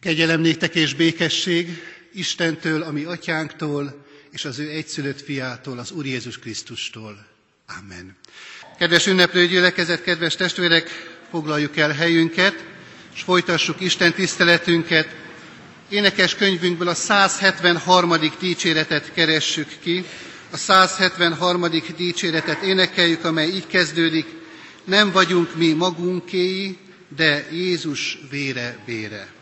Kegyelem 0.00 0.40
néktek 0.40 0.74
és 0.74 0.94
békesség 0.94 1.82
Istentől, 2.12 2.82
ami 2.82 3.04
atyánktól, 3.04 4.04
és 4.32 4.44
az 4.44 4.58
ő 4.58 4.68
egyszülött 4.68 5.20
fiától, 5.20 5.78
az 5.78 5.90
Úr 5.90 6.06
Jézus 6.06 6.38
Krisztustól. 6.38 7.26
Amen. 7.80 8.16
Kedves 8.78 9.06
ünneplő 9.06 9.46
gyülekezet, 9.46 10.02
kedves 10.02 10.36
testvérek, 10.36 10.90
foglaljuk 11.30 11.76
el 11.76 11.90
helyünket, 11.90 12.64
és 13.14 13.20
folytassuk 13.22 13.80
Isten 13.80 14.12
tiszteletünket. 14.12 15.16
Énekes 15.88 16.34
könyvünkből 16.34 16.88
a 16.88 16.94
173. 16.94 18.14
dicséretet 18.40 19.12
keressük 19.12 19.68
ki. 19.80 20.04
A 20.50 20.56
173. 20.56 21.66
dicséretet 21.96 22.62
énekeljük, 22.62 23.24
amely 23.24 23.48
így 23.48 23.66
kezdődik. 23.66 24.26
Nem 24.84 25.10
vagyunk 25.10 25.54
mi 25.54 25.72
magunkéi, 25.72 26.78
de 27.16 27.46
Jézus 27.52 28.18
vére 28.30 28.78
vére. 28.84 29.36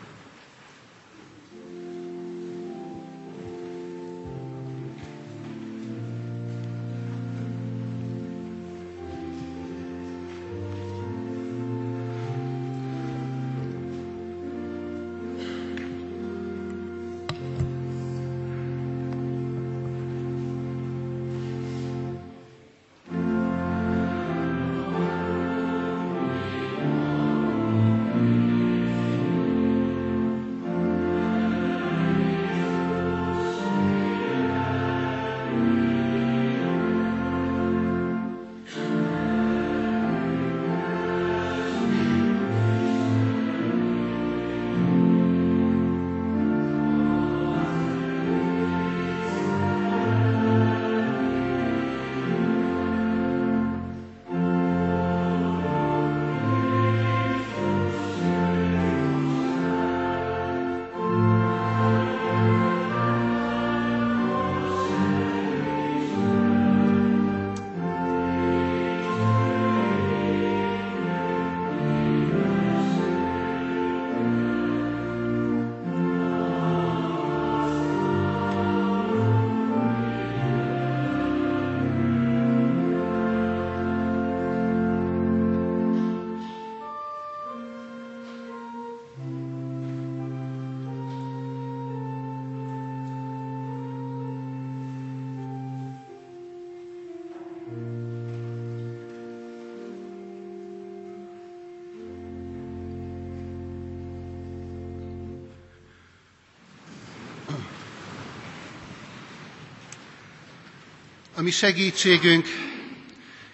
A 111.37 111.41
mi 111.41 111.51
segítségünk, 111.51 112.45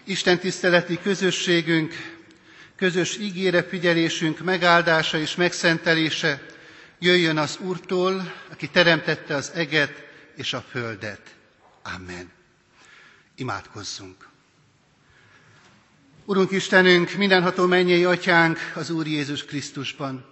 Isten 0.03 0.39
tiszteleti 0.39 0.99
közösségünk, 1.01 1.94
közös 2.75 3.17
ígére 3.17 3.63
figyelésünk 3.63 4.39
megáldása 4.39 5.17
és 5.17 5.35
megszentelése 5.35 6.45
jöjjön 6.99 7.38
az 7.38 7.57
Úrtól, 7.61 8.33
aki 8.51 8.67
teremtette 8.69 9.35
az 9.35 9.51
eget 9.55 10.03
és 10.35 10.53
a 10.53 10.63
földet. 10.69 11.22
Amen. 11.95 12.31
Imádkozzunk. 13.35 14.27
Urunk 16.25 16.51
Istenünk, 16.51 17.11
mindenható 17.13 17.66
mennyei 17.67 18.03
atyánk 18.03 18.59
az 18.75 18.89
Úr 18.89 19.07
Jézus 19.07 19.45
Krisztusban. 19.45 20.25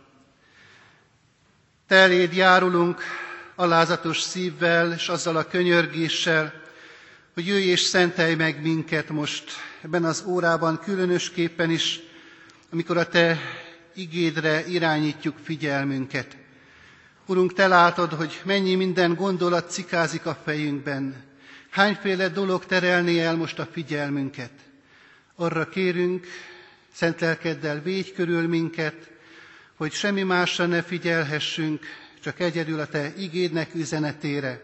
Te 1.87 1.95
eléd 1.95 2.33
járulunk 2.33 3.01
alázatos 3.55 4.19
szívvel 4.21 4.93
és 4.93 5.07
azzal 5.07 5.35
a 5.35 5.47
könyörgéssel, 5.47 6.60
hogy 7.33 7.45
jöjj 7.47 7.63
és 7.63 7.79
szentelj 7.79 8.35
meg 8.35 8.61
minket 8.61 9.09
most 9.09 9.51
ebben 9.81 10.03
az 10.03 10.23
órában 10.27 10.79
különösképpen 10.79 11.69
is, 11.69 11.99
amikor 12.71 12.97
a 12.97 13.07
Te 13.07 13.37
igédre 13.95 14.67
irányítjuk 14.67 15.35
figyelmünket. 15.43 16.37
Urunk, 17.25 17.53
Te 17.53 17.67
látod, 17.67 18.11
hogy 18.13 18.41
mennyi 18.45 18.75
minden 18.75 19.15
gondolat 19.15 19.71
cikázik 19.71 20.25
a 20.25 20.37
fejünkben, 20.43 21.23
hányféle 21.69 22.27
dolog 22.29 22.65
terelné 22.65 23.19
el 23.19 23.35
most 23.35 23.59
a 23.59 23.67
figyelmünket. 23.71 24.51
Arra 25.35 25.69
kérünk, 25.69 26.27
szent 26.93 27.19
lelkeddel 27.19 27.81
védj 27.81 28.11
körül 28.11 28.47
minket, 28.47 29.09
hogy 29.75 29.91
semmi 29.91 30.23
másra 30.23 30.65
ne 30.65 30.81
figyelhessünk, 30.81 31.85
csak 32.23 32.39
egyedül 32.39 32.79
a 32.79 32.85
Te 32.87 33.13
igédnek 33.17 33.75
üzenetére, 33.75 34.61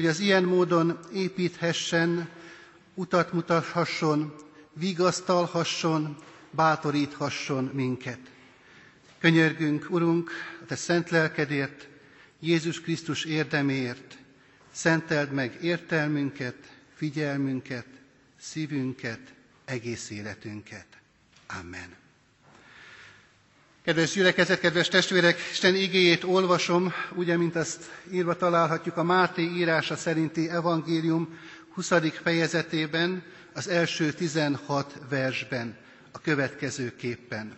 hogy 0.00 0.08
az 0.08 0.20
ilyen 0.20 0.44
módon 0.44 0.98
építhessen, 1.12 2.28
utat 2.94 3.32
mutathasson, 3.32 4.34
vigasztalhasson, 4.72 6.16
bátoríthasson 6.50 7.64
minket. 7.64 8.18
Könyörgünk, 9.18 9.90
Urunk, 9.90 10.30
a 10.62 10.64
Te 10.64 10.76
szent 10.76 11.10
lelkedért, 11.10 11.88
Jézus 12.38 12.80
Krisztus 12.80 13.24
érdeméért, 13.24 14.18
szenteld 14.70 15.32
meg 15.32 15.58
értelmünket, 15.62 16.56
figyelmünket, 16.94 17.86
szívünket, 18.38 19.20
egész 19.64 20.10
életünket. 20.10 20.86
Amen. 21.60 21.99
Kedves 23.84 24.12
gyülekezet, 24.12 24.60
kedves 24.60 24.88
testvérek, 24.88 25.38
Isten 25.50 25.74
igéjét 25.74 26.24
olvasom, 26.24 26.92
ugye, 27.14 27.36
mint 27.36 27.56
azt 27.56 27.82
írva 28.12 28.36
találhatjuk 28.36 28.96
a 28.96 29.02
Máté 29.02 29.42
írása 29.42 29.96
szerinti 29.96 30.48
evangélium 30.50 31.38
20. 31.74 31.92
fejezetében, 32.22 33.22
az 33.54 33.68
első 33.68 34.12
16 34.12 34.94
versben, 35.08 35.76
a 36.12 36.20
következőképpen. 36.20 37.56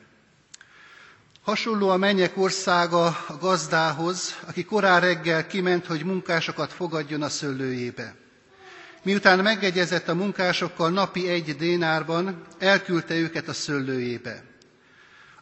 Hasonló 1.43 1.89
a 1.89 1.97
mennyek 1.97 2.37
országa 2.37 3.05
a 3.07 3.37
gazdához, 3.41 4.39
aki 4.47 4.65
korán 4.65 5.01
reggel 5.01 5.47
kiment, 5.47 5.87
hogy 5.87 6.05
munkásokat 6.05 6.73
fogadjon 6.73 7.23
a 7.23 7.29
szőlőjébe. 7.29 8.15
Miután 9.03 9.39
megegyezett 9.39 10.09
a 10.09 10.15
munkásokkal 10.15 10.91
napi 10.91 11.29
egy 11.29 11.57
dénárban, 11.57 12.43
elküldte 12.59 13.15
őket 13.15 13.49
a 13.49 13.53
szőlőjébe. 13.53 14.52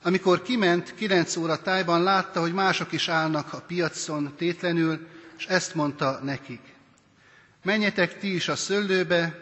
Amikor 0.03 0.43
kiment 0.43 0.94
kilenc 0.94 1.37
óra 1.37 1.62
tájban, 1.62 2.03
látta, 2.03 2.41
hogy 2.41 2.53
mások 2.53 2.93
is 2.93 3.09
állnak 3.09 3.53
a 3.53 3.60
piacon 3.60 4.34
tétlenül, 4.36 5.07
és 5.39 5.47
ezt 5.47 5.74
mondta 5.74 6.21
nekik. 6.22 6.60
Menjetek 7.63 8.19
ti 8.19 8.34
is 8.34 8.48
a 8.48 8.57
szöllőbe, 8.57 9.41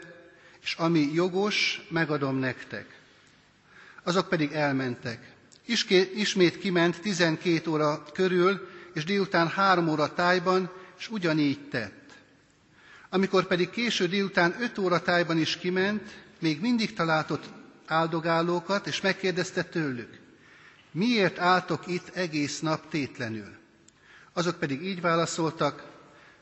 és 0.63 0.75
ami 0.75 1.11
jogos, 1.13 1.87
megadom 1.91 2.37
nektek. 2.37 2.99
Azok 4.03 4.29
pedig 4.29 4.53
elmentek. 4.53 5.33
Ismét 6.15 6.59
kiment 6.59 7.01
tizenkét 7.01 7.67
óra 7.67 8.03
körül, 8.13 8.69
és 8.95 9.05
délután 9.05 9.49
három 9.49 9.89
óra 9.89 10.15
tájban, 10.15 10.71
és 10.99 11.11
ugyanígy 11.11 11.69
tett. 11.69 12.13
Amikor 13.11 13.47
pedig 13.47 13.71
késő 13.71 14.07
délután 14.07 14.55
öt 14.61 14.79
óra 14.79 15.03
tájban 15.03 15.39
is 15.39 15.57
kiment, 15.57 16.03
még 16.39 16.61
mindig 16.61 16.93
találtott 16.95 17.45
áldogálókat, 17.87 18.87
és 18.87 19.01
megkérdezte 19.01 19.63
tőlük, 19.63 20.18
miért 20.91 21.39
álltok 21.39 21.87
itt 21.87 22.09
egész 22.17 22.61
nap 22.61 22.89
tétlenül? 22.89 23.57
Azok 24.33 24.59
pedig 24.59 24.83
így 24.85 25.01
válaszoltak, 25.01 25.87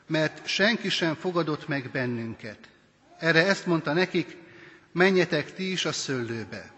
mert 0.07 0.47
senki 0.47 0.89
sem 0.89 1.15
fogadott 1.15 1.67
meg 1.67 1.89
bennünket. 1.91 2.57
Erre 3.19 3.45
ezt 3.47 3.65
mondta 3.65 3.93
nekik, 3.93 4.37
menjetek 4.91 5.53
ti 5.53 5.71
is 5.71 5.85
a 5.85 5.91
szöllőbe. 5.91 6.71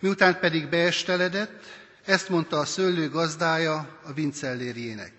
Miután 0.00 0.38
pedig 0.40 0.68
beesteledett, 0.68 1.64
Ezt 2.04 2.28
mondta 2.28 2.58
a 2.58 2.64
szőlő 2.64 3.08
gazdája 3.08 3.98
a 4.04 4.12
vincellérjének. 4.12 5.12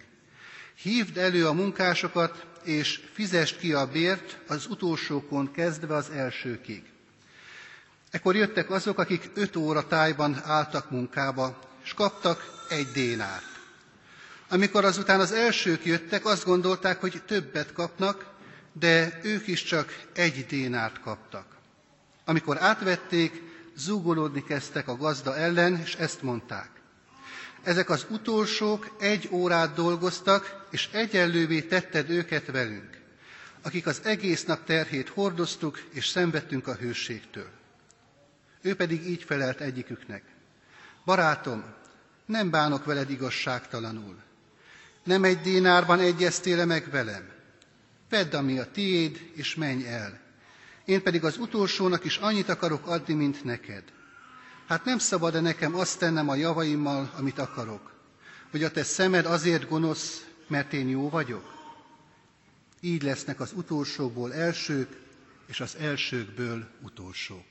Hívd 0.82 1.18
elő 1.18 1.48
a 1.48 1.54
munkásokat, 1.54 2.46
és 2.64 3.02
fizest 3.14 3.58
ki 3.58 3.74
a 3.74 3.86
bért 3.88 4.38
az 4.48 4.66
utolsókon 4.70 5.52
kezdve 5.52 5.96
az 5.96 6.10
elsőkig. 6.10 6.84
Ekkor 8.12 8.36
jöttek 8.36 8.70
azok, 8.70 8.98
akik 9.00 9.30
öt 9.34 9.56
óra 9.56 9.88
tájban 9.88 10.42
álltak 10.44 10.90
munkába, 10.92 11.60
és 11.84 11.94
kaptak 11.94 12.64
egy 12.70 12.92
dénárt. 12.92 13.50
Amikor 14.50 14.86
azután 14.86 15.20
az 15.20 15.32
elsők 15.32 15.86
jöttek, 15.86 16.26
azt 16.26 16.46
gondolták, 16.46 17.00
hogy 17.00 17.22
többet 17.26 17.74
kapnak, 17.74 18.34
de 18.74 19.20
ők 19.24 19.48
is 19.48 19.64
csak 19.64 20.04
egy 20.14 20.46
dénárt 20.46 21.00
kaptak. 21.00 21.46
Amikor 22.26 22.58
átvették, 22.62 23.42
zúgolódni 23.76 24.44
kezdtek 24.44 24.88
a 24.88 24.98
gazda 24.98 25.36
ellen, 25.36 25.80
és 25.84 25.96
ezt 25.96 26.22
mondták. 26.22 26.70
Ezek 27.64 27.90
az 27.90 28.06
utolsók 28.10 28.96
egy 29.00 29.28
órát 29.32 29.74
dolgoztak, 29.74 30.66
és 30.72 30.90
egyenlővé 30.92 31.62
tetted 31.62 32.10
őket 32.10 32.46
velünk, 32.46 32.98
akik 33.62 33.86
az 33.88 34.02
egész 34.04 34.44
nap 34.46 34.66
terhét 34.66 35.10
hordoztuk, 35.10 35.80
és 35.94 36.08
szenvedtünk 36.08 36.68
a 36.68 36.74
hőségtől. 36.76 37.50
Ő 38.62 38.76
pedig 38.76 39.10
így 39.10 39.24
felelt 39.24 39.62
egyiküknek. 39.62 40.24
Barátom, 41.06 41.64
nem 42.26 42.50
bánok 42.50 42.86
veled 42.86 43.10
igazságtalanul. 43.10 44.16
Nem 45.04 45.24
egy 45.24 45.42
dinárban 45.42 46.00
egyeztél 46.00 46.66
meg 46.66 46.90
velem. 46.92 47.30
Vedd, 48.10 48.36
ami 48.36 48.60
a 48.60 48.72
tiéd, 48.72 49.32
és 49.36 49.56
menj 49.56 49.88
el. 49.88 50.20
Én 50.86 51.04
pedig 51.04 51.24
az 51.24 51.38
utolsónak 51.38 52.04
is 52.06 52.18
annyit 52.18 52.50
akarok 52.50 52.88
adni, 52.88 53.14
mint 53.14 53.44
neked. 53.44 53.84
Hát 54.68 54.86
nem 54.86 54.98
szabad-e 54.98 55.40
nekem 55.40 55.76
azt 55.76 56.00
tennem 56.00 56.30
a 56.30 56.36
javaimmal, 56.36 57.12
amit 57.18 57.40
akarok? 57.40 57.92
Hogy 58.52 58.64
a 58.64 58.72
te 58.72 58.84
szemed 58.84 59.26
azért 59.26 59.70
gonosz, 59.70 60.26
mert 60.48 60.74
én 60.74 60.88
jó 60.90 61.10
vagyok? 61.10 61.54
Így 62.80 63.04
lesznek 63.04 63.40
az 63.40 63.52
utolsóból 63.56 64.34
elsők, 64.34 65.00
és 65.48 65.60
az 65.60 65.76
elsőkből 65.76 66.68
utolsók. 66.82 67.51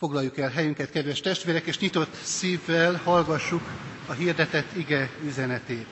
Foglaljuk 0.00 0.38
el 0.38 0.50
helyünket, 0.50 0.90
kedves 0.90 1.20
testvérek, 1.20 1.66
és 1.66 1.78
nyitott 1.78 2.14
szívvel 2.22 3.00
hallgassuk 3.04 3.62
a 4.06 4.12
hirdetett 4.12 4.76
ige 4.76 5.10
üzenetét. 5.24 5.86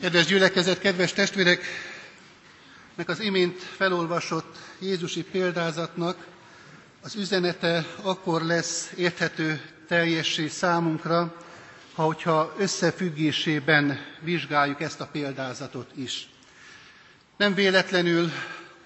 Kedves 0.00 0.26
gyülekezet, 0.26 0.78
kedves 0.78 1.12
testvérek, 1.12 1.64
nek 2.94 3.08
az 3.08 3.20
imént 3.20 3.58
felolvasott 3.62 4.56
Jézusi 4.78 5.22
példázatnak 5.22 6.26
az 7.02 7.14
üzenete 7.14 7.86
akkor 8.02 8.42
lesz 8.42 8.92
érthető 8.96 9.60
teljessé 9.86 10.48
számunkra, 10.48 11.34
ha 11.94 12.02
hogyha 12.02 12.54
összefüggésében 12.58 13.98
vizsgáljuk 14.20 14.80
ezt 14.80 15.00
a 15.00 15.06
példázatot 15.12 15.90
is. 15.94 16.28
Nem 17.36 17.54
véletlenül 17.54 18.30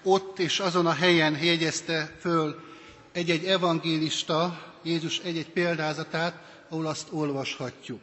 ott 0.03 0.39
és 0.39 0.59
azon 0.59 0.85
a 0.85 0.93
helyen 0.93 1.37
jegyezte 1.43 2.15
föl 2.19 2.63
egy-egy 3.11 3.45
evangélista 3.45 4.71
Jézus 4.83 5.19
egy-egy 5.19 5.49
példázatát, 5.49 6.63
ahol 6.69 6.85
azt 6.85 7.07
olvashatjuk. 7.11 8.01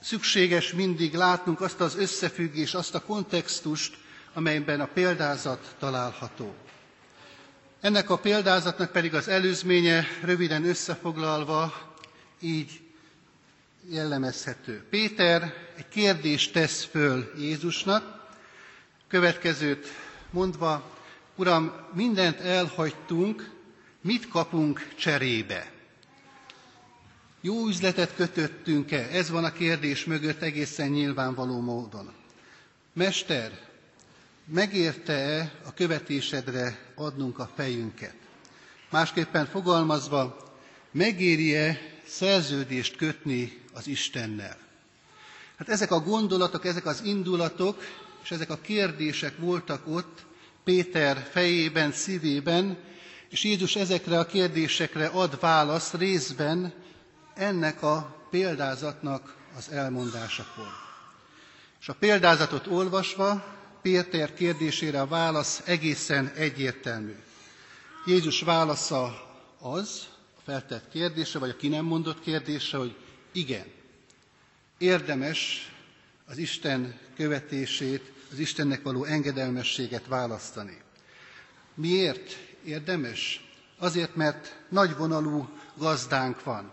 Szükséges 0.00 0.72
mindig 0.72 1.14
látnunk 1.14 1.60
azt 1.60 1.80
az 1.80 1.96
összefüggés, 1.96 2.74
azt 2.74 2.94
a 2.94 3.00
kontextust, 3.02 3.96
amelyben 4.34 4.80
a 4.80 4.86
példázat 4.86 5.74
található. 5.78 6.54
Ennek 7.80 8.10
a 8.10 8.18
példázatnak 8.18 8.92
pedig 8.92 9.14
az 9.14 9.28
előzménye 9.28 10.06
röviden 10.22 10.64
összefoglalva 10.64 11.72
így 12.40 12.80
jellemezhető. 13.90 14.84
Péter 14.90 15.54
egy 15.76 15.88
kérdést 15.88 16.52
tesz 16.52 16.84
föl 16.84 17.32
Jézusnak, 17.38 18.28
következőt 19.08 19.86
mondva, 20.36 20.82
Uram, 21.36 21.72
mindent 21.92 22.40
elhagytunk, 22.40 23.50
mit 24.00 24.28
kapunk 24.28 24.88
cserébe? 24.96 25.72
Jó 27.40 27.66
üzletet 27.66 28.14
kötöttünk-e? 28.14 29.08
Ez 29.12 29.30
van 29.30 29.44
a 29.44 29.52
kérdés 29.52 30.04
mögött 30.04 30.42
egészen 30.42 30.88
nyilvánvaló 30.88 31.60
módon. 31.60 32.12
Mester, 32.92 33.50
megérte-e 34.44 35.52
a 35.66 35.74
követésedre 35.74 36.78
adnunk 36.94 37.38
a 37.38 37.50
fejünket? 37.54 38.14
Másképpen 38.90 39.46
fogalmazva, 39.46 40.36
megéri-e 40.90 41.78
szerződést 42.06 42.96
kötni 42.96 43.60
az 43.72 43.86
Istennel? 43.86 44.56
Hát 45.58 45.68
ezek 45.68 45.90
a 45.90 46.00
gondolatok, 46.00 46.64
ezek 46.64 46.86
az 46.86 47.00
indulatok 47.04 47.82
és 48.26 48.32
ezek 48.32 48.50
a 48.50 48.58
kérdések 48.60 49.36
voltak 49.38 49.86
ott 49.86 50.24
Péter 50.64 51.28
fejében, 51.30 51.92
szívében, 51.92 52.76
és 53.28 53.44
Jézus 53.44 53.76
ezekre 53.76 54.18
a 54.18 54.26
kérdésekre 54.26 55.06
ad 55.06 55.40
választ 55.40 55.94
részben 55.94 56.72
ennek 57.34 57.82
a 57.82 58.26
példázatnak 58.30 59.36
az 59.56 59.68
elmondásakor. 59.70 60.66
És 61.80 61.88
a 61.88 61.94
példázatot 61.94 62.66
olvasva 62.66 63.44
Péter 63.82 64.34
kérdésére 64.34 65.00
a 65.00 65.06
válasz 65.06 65.62
egészen 65.64 66.32
egyértelmű. 66.36 67.14
Jézus 68.06 68.40
válasza 68.40 69.30
az, 69.60 70.06
a 70.36 70.40
feltett 70.44 70.88
kérdése, 70.90 71.38
vagy 71.38 71.50
a 71.50 71.56
ki 71.56 71.68
nem 71.68 71.84
mondott 71.84 72.20
kérdése, 72.20 72.76
hogy 72.76 72.96
igen, 73.32 73.66
érdemes 74.78 75.70
az 76.24 76.36
Isten 76.38 76.98
követését, 77.16 78.14
az 78.32 78.38
Istennek 78.38 78.82
való 78.82 79.04
engedelmességet 79.04 80.06
választani. 80.06 80.76
Miért 81.74 82.32
érdemes? 82.64 83.44
Azért, 83.78 84.16
mert 84.16 84.56
nagyvonalú 84.68 85.48
gazdánk 85.74 86.42
van. 86.44 86.72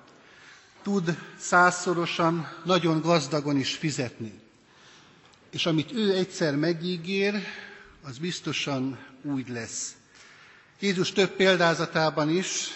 Tud 0.82 1.18
százszorosan, 1.38 2.48
nagyon 2.66 3.02
gazdagon 3.02 3.58
is 3.58 3.76
fizetni. 3.76 4.40
És 5.52 5.66
amit 5.66 5.92
ő 5.92 6.14
egyszer 6.16 6.56
megígér, 6.56 7.44
az 8.04 8.18
biztosan 8.18 9.00
úgy 9.22 9.50
lesz. 9.50 9.96
Jézus 10.80 11.12
több 11.12 11.30
példázatában 11.30 12.30
is 12.30 12.68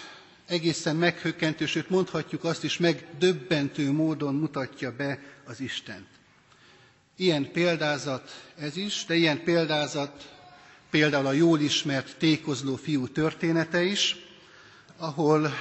egészen 0.45 0.95
meghökkentő, 0.95 1.65
sőt 1.65 1.89
mondhatjuk 1.89 2.44
azt 2.44 2.63
is, 2.63 2.77
megdöbbentő 2.77 3.91
módon 3.91 4.35
mutatja 4.35 4.95
be 4.95 5.19
az 5.45 5.59
Istent. 5.59 6.17
Ilyen 7.19 7.52
példázat 7.52 8.44
ez 8.59 8.76
is, 8.78 9.06
de 9.06 9.16
ilyen 9.16 9.44
példázat 9.44 10.36
például 10.90 11.26
a 11.26 11.31
jól 11.31 11.59
ismert 11.59 12.18
tékozló 12.18 12.76
fiú 12.76 13.07
története 13.07 13.83
is, 13.83 14.16
ahol 14.97 15.54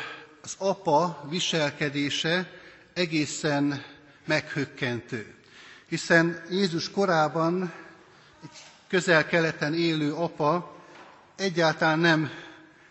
az 0.43 0.55
apa 0.59 1.27
viselkedése 1.31 2.51
egészen 2.95 3.83
meghökkentő. 4.25 5.35
Hiszen 5.89 6.43
Jézus 6.51 6.91
korában 6.91 7.73
egy 8.43 8.59
közel-keleten 8.89 9.75
élő 9.75 10.15
apa 10.15 10.77
egyáltalán 11.37 11.99
nem 11.99 12.31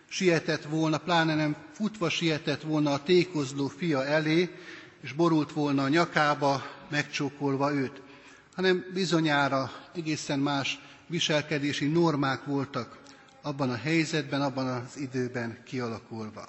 sietett 0.08 0.64
volna, 0.64 0.98
pláne 0.98 1.34
nem 1.34 1.56
futva 1.72 2.08
sietett 2.08 2.62
volna 2.62 2.92
a 2.92 3.02
tékozló 3.02 3.68
fia 3.68 4.04
elé, 4.06 4.54
és 5.02 5.12
borult 5.12 5.52
volna 5.52 5.82
a 5.82 5.88
nyakába, 5.88 6.66
megcsókolva 6.90 7.72
őt 7.72 8.04
hanem 8.56 8.84
bizonyára 8.92 9.70
egészen 9.94 10.38
más 10.38 10.80
viselkedési 11.06 11.86
normák 11.86 12.44
voltak 12.44 12.98
abban 13.42 13.70
a 13.70 13.76
helyzetben, 13.76 14.42
abban 14.42 14.66
az 14.66 14.96
időben 14.96 15.58
kialakulva. 15.64 16.48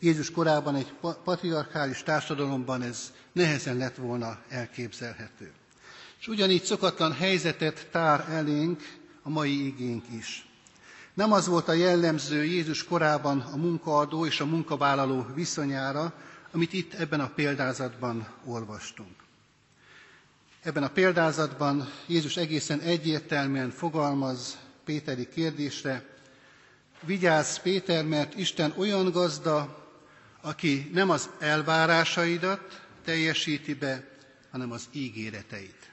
Jézus 0.00 0.30
korában 0.30 0.74
egy 0.74 0.92
patriarchális 1.24 2.02
társadalomban 2.02 2.82
ez 2.82 3.12
nehezen 3.32 3.76
lett 3.76 3.96
volna 3.96 4.38
elképzelhető. 4.48 5.52
És 6.20 6.28
ugyanígy 6.28 6.62
szokatlan 6.62 7.12
helyzetet 7.12 7.88
tár 7.90 8.26
elénk 8.30 8.82
a 9.22 9.28
mai 9.28 9.66
igénk 9.66 10.04
is. 10.18 10.48
Nem 11.14 11.32
az 11.32 11.46
volt 11.46 11.68
a 11.68 11.72
jellemző 11.72 12.44
Jézus 12.44 12.84
korában 12.84 13.40
a 13.40 13.56
munkaadó 13.56 14.26
és 14.26 14.40
a 14.40 14.46
munkavállaló 14.46 15.26
viszonyára, 15.34 16.12
amit 16.52 16.72
itt 16.72 16.94
ebben 16.94 17.20
a 17.20 17.30
példázatban 17.34 18.26
olvastunk. 18.44 19.25
Ebben 20.66 20.82
a 20.82 20.88
példázatban 20.88 21.88
Jézus 22.06 22.36
egészen 22.36 22.80
egyértelműen 22.80 23.70
fogalmaz 23.70 24.58
Péteri 24.84 25.28
kérdésre, 25.28 26.04
vigyázz 27.00 27.56
Péter, 27.56 28.04
mert 28.04 28.38
Isten 28.38 28.74
olyan 28.76 29.10
gazda, 29.10 29.84
aki 30.40 30.90
nem 30.92 31.10
az 31.10 31.30
elvárásaidat 31.38 32.86
teljesíti 33.04 33.74
be, 33.74 34.08
hanem 34.50 34.72
az 34.72 34.88
ígéreteit. 34.92 35.90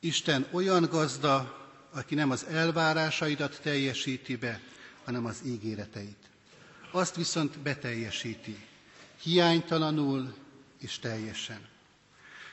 Isten 0.00 0.46
olyan 0.50 0.88
gazda, 0.90 1.68
aki 1.92 2.14
nem 2.14 2.30
az 2.30 2.46
elvárásaidat 2.46 3.60
teljesíti 3.62 4.36
be, 4.36 4.60
hanem 5.04 5.24
az 5.24 5.40
ígéreteit. 5.44 6.28
Azt 6.90 7.16
viszont 7.16 7.58
beteljesíti. 7.58 8.66
hiánytalanul 9.22 10.34
és 10.78 10.98
teljesen. 10.98 11.68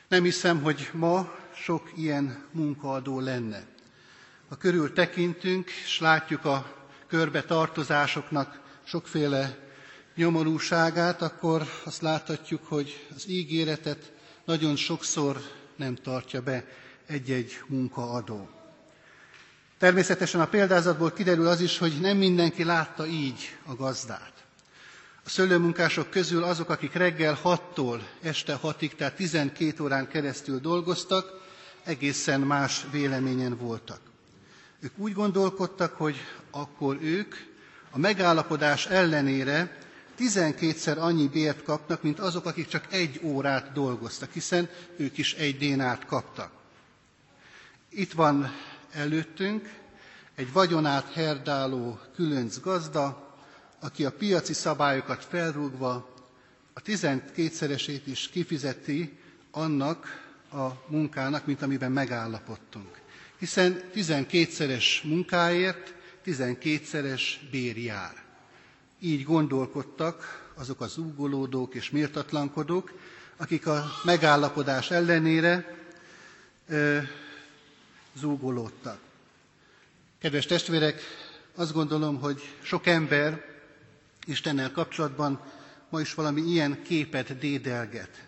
Nem 0.08 0.24
hiszem, 0.24 0.62
hogy 0.62 0.90
ma 0.94 1.36
sok 1.56 1.92
ilyen 1.96 2.46
munkaadó 2.52 3.20
lenne. 3.20 3.64
Ha 4.50 4.56
körül 4.56 4.94
tekintünk, 4.94 5.70
és 5.86 6.00
látjuk 6.00 6.46
a 6.46 6.76
körbe 7.08 7.44
tartozásoknak 7.44 8.60
sokféle 8.84 9.58
nyomorúságát, 10.16 11.22
akkor 11.22 11.64
azt 11.86 12.02
láthatjuk, 12.02 12.66
hogy 12.66 13.08
az 13.16 13.30
ígéretet 13.30 14.12
nagyon 14.46 14.76
sokszor 14.76 15.38
nem 15.76 15.96
tartja 15.96 16.42
be 16.42 16.66
egy-egy 17.06 17.62
munkaadó. 17.68 18.50
Természetesen 19.78 20.42
a 20.42 20.48
példázatból 20.48 21.12
kiderül 21.12 21.48
az 21.48 21.62
is, 21.62 21.78
hogy 21.78 22.00
nem 22.02 22.18
mindenki 22.18 22.64
látta 22.64 23.06
így 23.06 23.58
a 23.66 23.76
gazdát. 23.76 24.37
Szőlőmunkások 25.28 26.10
közül 26.10 26.44
azok, 26.44 26.70
akik 26.70 26.94
reggel 26.94 27.40
6-tól 27.44 28.00
este 28.22 28.60
6-ig, 28.64 28.96
tehát 28.96 29.16
12 29.16 29.84
órán 29.84 30.08
keresztül 30.08 30.60
dolgoztak, 30.60 31.32
egészen 31.84 32.42
más 32.42 32.86
véleményen 32.92 33.58
voltak. 33.58 34.00
Ők 34.80 34.98
úgy 34.98 35.14
gondolkodtak, 35.14 35.94
hogy 35.94 36.16
akkor 36.52 36.98
ők 37.02 37.36
a 37.92 37.98
megállapodás 37.98 38.86
ellenére 38.86 39.78
12-szer 40.20 40.98
annyi 40.98 41.28
bért 41.28 41.64
kapnak, 41.64 42.02
mint 42.04 42.20
azok, 42.20 42.46
akik 42.46 42.68
csak 42.68 42.94
egy 42.94 43.20
órát 43.24 43.72
dolgoztak, 43.72 44.32
hiszen 44.32 44.70
ők 44.98 45.18
is 45.18 45.34
egy 45.34 45.58
dénárt 45.58 46.06
kaptak. 46.06 46.52
Itt 47.90 48.12
van 48.12 48.52
előttünk 48.92 49.70
egy 50.36 50.52
vagyonát 50.54 51.14
herdáló 51.14 52.00
különc 52.16 52.60
gazda, 52.60 53.27
aki 53.80 54.06
a 54.06 54.12
piaci 54.12 54.54
szabályokat 54.54 55.24
felrúgva 55.26 56.10
a 56.74 56.82
12-szeresét 56.82 58.02
is 58.04 58.30
kifizeti 58.30 59.18
annak 59.52 60.26
a 60.52 60.68
munkának, 60.88 61.46
mint 61.46 61.62
amiben 61.62 61.92
megállapodtunk. 61.92 63.00
Hiszen 63.38 63.82
12-szeres 63.96 65.04
munkáért 65.04 65.94
12-szeres 66.26 67.22
bér 67.52 67.78
jár. 67.78 68.24
Így 69.00 69.24
gondolkodtak 69.24 70.46
azok 70.56 70.82
az 70.82 70.98
úgolódók 70.98 71.74
és 71.76 71.90
méltatlankodók, 71.90 72.92
akik 73.38 73.68
a 73.68 73.86
megállapodás 74.04 74.92
ellenére 74.92 75.76
ö, 76.68 77.00
zúgolódtak. 78.20 79.00
Kedves 80.20 80.46
testvérek, 80.46 81.02
azt 81.56 81.74
gondolom, 81.74 82.20
hogy 82.20 82.42
sok 82.62 82.86
ember 82.88 83.46
Istennel 84.28 84.72
kapcsolatban 84.72 85.42
ma 85.90 86.02
is 86.02 86.14
valami 86.14 86.42
ilyen 86.42 86.82
képet 86.84 87.38
dédelget. 87.40 88.26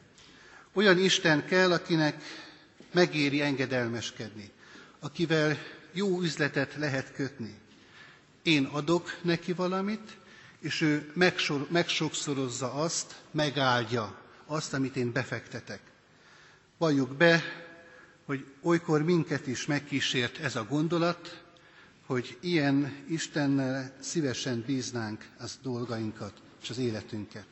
Olyan 0.74 0.98
Isten 0.98 1.46
kell, 1.46 1.72
akinek 1.72 2.24
megéri 2.94 3.42
engedelmeskedni, 3.42 4.52
akivel 5.00 5.58
jó 5.92 6.22
üzletet 6.22 6.76
lehet 6.76 7.14
kötni. 7.14 7.58
Én 8.44 8.64
adok 8.64 9.18
neki 9.22 9.54
valamit, 9.54 10.18
és 10.60 10.82
ő 10.82 11.12
megsor, 11.14 11.68
megsokszorozza 11.70 12.74
azt, 12.74 13.16
megáldja 13.32 14.20
azt, 14.46 14.74
amit 14.74 14.96
én 14.96 15.12
befektetek. 15.12 15.80
Valljuk 16.78 17.16
be, 17.16 17.44
hogy 18.26 18.46
olykor 18.62 19.04
minket 19.04 19.48
is 19.48 19.66
megkísért 19.66 20.38
ez 20.38 20.56
a 20.56 20.64
gondolat, 20.64 21.44
hogy 22.10 22.38
ilyen 22.42 22.94
Istennel 23.08 23.92
szívesen 24.00 24.64
bíznánk 24.66 25.26
az 25.40 25.60
dolgainkat 25.62 26.34
és 26.62 26.70
az 26.70 26.78
életünket. 26.78 27.46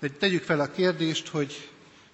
De 0.00 0.08
tegyük 0.08 0.42
fel 0.42 0.60
a 0.60 0.70
kérdést, 0.70 1.28
hogy 1.28 1.70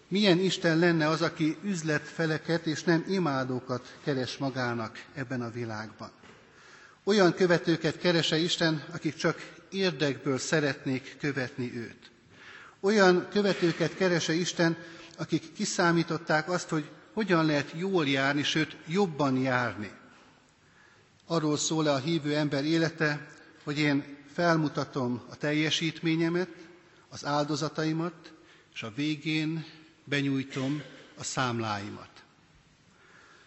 milyen 0.08 0.38
Isten 0.38 0.78
lenne 0.78 1.08
az, 1.08 1.22
aki 1.22 1.56
üzletfeleket 1.64 2.66
és 2.66 2.82
nem 2.84 3.04
imádókat 3.08 3.96
keres 4.04 4.36
magának 4.36 5.04
ebben 5.14 5.42
a 5.42 5.50
világban. 5.50 6.10
Olyan 7.04 7.34
követőket 7.34 7.98
kerese 7.98 8.36
Isten, 8.36 8.84
akik 8.92 9.14
csak 9.14 9.52
érdekből 9.70 10.38
szeretnék 10.38 11.16
követni 11.20 11.72
őt. 11.76 12.10
Olyan 12.80 13.28
követőket 13.30 13.94
kerese 13.94 14.32
Isten, 14.32 14.76
akik 15.18 15.52
kiszámították 15.52 16.50
azt, 16.50 16.68
hogy 16.68 16.90
hogyan 17.12 17.46
lehet 17.46 17.72
jól 17.76 18.06
járni, 18.08 18.42
sőt 18.42 18.76
jobban 18.86 19.36
járni. 19.36 19.90
Arról 21.30 21.56
szól-e 21.56 21.92
a 21.92 21.98
hívő 21.98 22.36
ember 22.36 22.64
élete, 22.64 23.28
hogy 23.64 23.78
én 23.78 24.16
felmutatom 24.32 25.22
a 25.30 25.36
teljesítményemet, 25.36 26.48
az 27.08 27.24
áldozataimat, 27.24 28.32
és 28.74 28.82
a 28.82 28.92
végén 28.94 29.64
benyújtom 30.04 30.82
a 31.18 31.24
számláimat. 31.24 32.08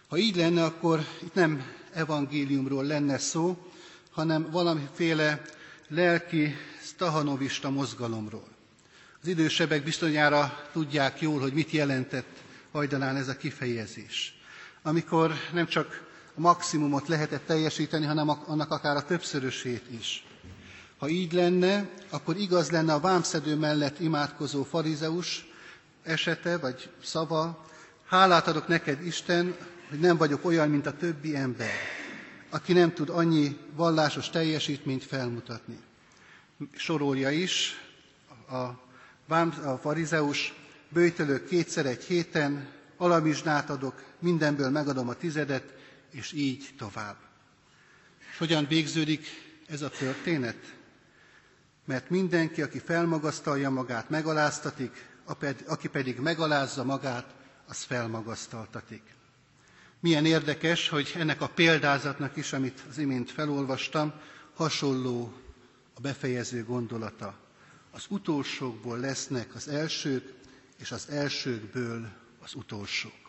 Ha 0.07 0.17
így 0.17 0.35
lenne, 0.35 0.63
akkor 0.63 1.05
itt 1.23 1.33
nem 1.33 1.63
evangéliumról 1.93 2.83
lenne 2.85 3.17
szó, 3.17 3.71
hanem 4.11 4.51
valamiféle 4.51 5.41
lelki 5.87 6.55
stahanovista 6.83 7.69
mozgalomról. 7.69 8.47
Az 9.21 9.27
idősebbek 9.27 9.83
bizonyára 9.83 10.67
tudják 10.71 11.21
jól, 11.21 11.39
hogy 11.39 11.53
mit 11.53 11.71
jelentett 11.71 12.37
hajdanán 12.71 13.15
ez 13.15 13.27
a 13.27 13.37
kifejezés. 13.37 14.37
Amikor 14.81 15.33
nem 15.53 15.67
csak 15.67 16.11
a 16.35 16.39
maximumot 16.39 17.07
lehetett 17.07 17.45
teljesíteni, 17.45 18.05
hanem 18.05 18.29
annak 18.29 18.71
akár 18.71 18.95
a 18.95 19.05
többszörösét 19.05 19.83
is. 19.99 20.25
Ha 20.97 21.07
így 21.09 21.33
lenne, 21.33 21.89
akkor 22.09 22.37
igaz 22.37 22.69
lenne 22.69 22.93
a 22.93 22.99
vámszedő 22.99 23.55
mellett 23.55 23.99
imádkozó 23.99 24.63
farizeus 24.63 25.45
esete 26.03 26.57
vagy 26.57 26.89
szava, 27.03 27.65
hálát 28.07 28.47
adok 28.47 28.67
neked 28.67 29.05
Isten, 29.05 29.55
hogy 29.89 29.99
nem 29.99 30.17
vagyok 30.17 30.45
olyan, 30.45 30.69
mint 30.69 30.85
a 30.85 30.97
többi 30.97 31.35
ember, 31.35 31.71
aki 32.49 32.73
nem 32.73 32.93
tud 32.93 33.09
annyi 33.09 33.57
vallásos 33.75 34.29
teljesítményt 34.29 35.03
felmutatni. 35.03 35.79
Sorolja 36.75 37.29
is 37.29 37.81
a, 38.49 38.63
vám, 39.27 39.53
a 39.65 39.77
farizeus, 39.77 40.53
bőjtölök 40.89 41.47
kétszer 41.47 41.85
egy 41.85 42.03
héten, 42.03 42.67
alamizsnát 42.97 43.69
adok, 43.69 44.03
mindenből 44.19 44.69
megadom 44.69 45.09
a 45.09 45.13
tizedet, 45.13 45.63
és 46.13 46.31
így 46.31 46.69
tovább. 46.77 47.17
És 48.31 48.37
hogyan 48.37 48.67
végződik 48.67 49.25
ez 49.67 49.81
a 49.81 49.89
történet? 49.89 50.75
Mert 51.85 52.09
mindenki, 52.09 52.61
aki 52.61 52.79
felmagasztalja 52.79 53.69
magát, 53.69 54.09
megaláztatik, 54.09 55.07
aki 55.67 55.87
pedig 55.87 56.19
megalázza 56.19 56.83
magát, 56.83 57.35
az 57.67 57.83
felmagasztaltatik. 57.83 59.01
Milyen 59.99 60.25
érdekes, 60.25 60.89
hogy 60.89 61.13
ennek 61.17 61.41
a 61.41 61.47
példázatnak 61.47 62.35
is, 62.37 62.53
amit 62.53 62.81
az 62.89 62.97
imént 62.97 63.31
felolvastam, 63.31 64.13
hasonló 64.53 65.33
a 65.93 65.99
befejező 66.01 66.63
gondolata. 66.63 67.37
Az 67.91 68.05
utolsókból 68.09 68.97
lesznek 68.99 69.55
az 69.55 69.67
elsők, 69.67 70.33
és 70.79 70.91
az 70.91 71.09
elsőkből 71.09 72.09
az 72.43 72.53
utolsók. 72.55 73.22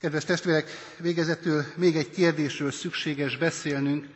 Kedves 0.00 0.24
testvérek, 0.24 0.70
végezetül 0.98 1.64
még 1.76 1.96
egy 1.96 2.10
kérdésről 2.10 2.70
szükséges 2.70 3.36
beszélnünk 3.36 4.06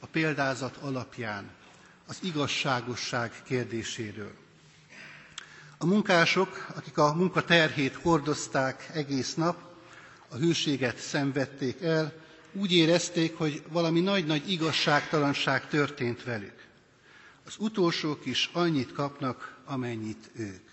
a 0.00 0.06
példázat 0.06 0.76
alapján, 0.76 1.50
az 2.06 2.18
igazságosság 2.22 3.32
kérdéséről. 3.42 4.32
A 5.78 5.86
munkások, 5.86 6.66
akik 6.76 6.98
a 6.98 7.14
munka 7.14 7.44
terhét 7.44 7.94
hordozták 7.94 8.90
egész 8.92 9.34
nap, 9.34 9.74
a 10.28 10.36
hűséget 10.36 10.96
szenvedték 10.98 11.82
el, 11.82 12.12
úgy 12.52 12.72
érezték, 12.72 13.36
hogy 13.36 13.62
valami 13.68 14.00
nagy-nagy 14.00 14.50
igazságtalanság 14.50 15.68
történt 15.68 16.24
velük. 16.24 16.64
Az 17.46 17.54
utolsók 17.58 18.26
is 18.26 18.50
annyit 18.52 18.92
kapnak, 18.92 19.56
amennyit 19.64 20.30
ők. 20.36 20.63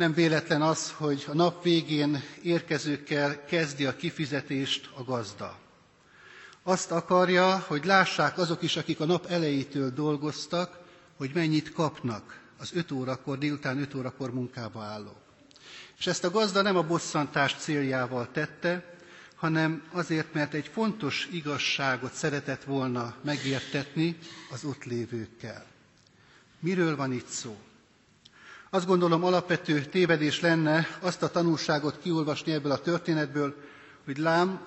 Nem 0.00 0.12
véletlen 0.14 0.62
az, 0.62 0.90
hogy 0.96 1.24
a 1.28 1.34
nap 1.34 1.62
végén 1.62 2.22
érkezőkkel 2.42 3.44
kezdi 3.44 3.84
a 3.86 3.96
kifizetést 3.96 4.90
a 4.94 5.04
gazda. 5.04 5.58
Azt 6.62 6.90
akarja, 6.90 7.58
hogy 7.58 7.84
lássák 7.84 8.38
azok 8.38 8.62
is, 8.62 8.76
akik 8.76 9.00
a 9.00 9.04
nap 9.04 9.26
elejétől 9.26 9.90
dolgoztak, 9.90 10.78
hogy 11.16 11.30
mennyit 11.34 11.72
kapnak 11.72 12.40
az 12.58 12.70
5 12.74 12.90
órakor, 12.90 13.38
délután 13.38 13.78
5 13.80 13.94
órakor 13.94 14.32
munkába 14.32 14.82
állók. 14.82 15.20
És 15.98 16.06
ezt 16.06 16.24
a 16.24 16.30
gazda 16.30 16.62
nem 16.62 16.76
a 16.76 16.86
bosszantás 16.86 17.54
céljával 17.58 18.28
tette, 18.32 18.94
hanem 19.34 19.82
azért, 19.92 20.32
mert 20.32 20.54
egy 20.54 20.66
fontos 20.72 21.28
igazságot 21.32 22.12
szeretett 22.12 22.64
volna 22.64 23.14
megértetni 23.24 24.18
az 24.50 24.64
ott 24.64 24.84
lévőkkel. 24.84 25.64
Miről 26.60 26.96
van 26.96 27.12
itt 27.12 27.28
szó? 27.28 27.56
Azt 28.72 28.86
gondolom 28.86 29.24
alapvető 29.24 29.84
tévedés 29.84 30.40
lenne 30.40 30.86
azt 31.00 31.22
a 31.22 31.30
tanulságot 31.30 31.98
kiolvasni 32.02 32.52
ebből 32.52 32.72
a 32.72 32.80
történetből, 32.80 33.54
hogy 34.04 34.18
lám, 34.18 34.60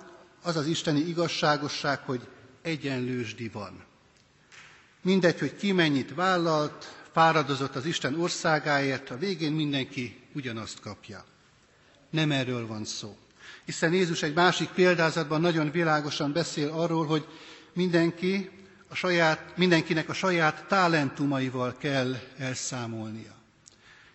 az 0.44 0.56
az 0.56 0.66
isteni 0.68 1.00
igazságosság, 1.00 2.00
hogy 2.00 2.28
egyenlősdi 2.62 3.48
van. 3.50 3.84
Mindegy, 5.02 5.40
hogy 5.40 5.56
ki 5.56 5.72
mennyit 5.72 6.14
vállalt, 6.16 6.96
fáradozott 7.12 7.76
az 7.76 7.86
Isten 7.86 8.20
országáért, 8.20 9.10
a 9.10 9.18
végén 9.18 9.52
mindenki 9.52 10.22
ugyanazt 10.34 10.80
kapja. 10.80 11.26
Nem 12.10 12.32
erről 12.32 12.68
van 12.68 12.86
szó. 12.86 13.18
Hiszen 13.66 13.94
Jézus 13.94 14.22
egy 14.24 14.34
másik 14.34 14.70
példázatban 14.70 15.42
nagyon 15.42 15.72
világosan 15.72 16.32
beszél 16.34 16.70
arról, 16.70 17.06
hogy 17.06 17.28
mindenki 17.74 18.50
a 18.88 18.96
saját, 18.96 19.58
mindenkinek 19.58 20.10
a 20.10 20.14
saját 20.14 20.66
talentumaival 20.68 21.76
kell 21.78 22.16
elszámolnia. 22.38 23.42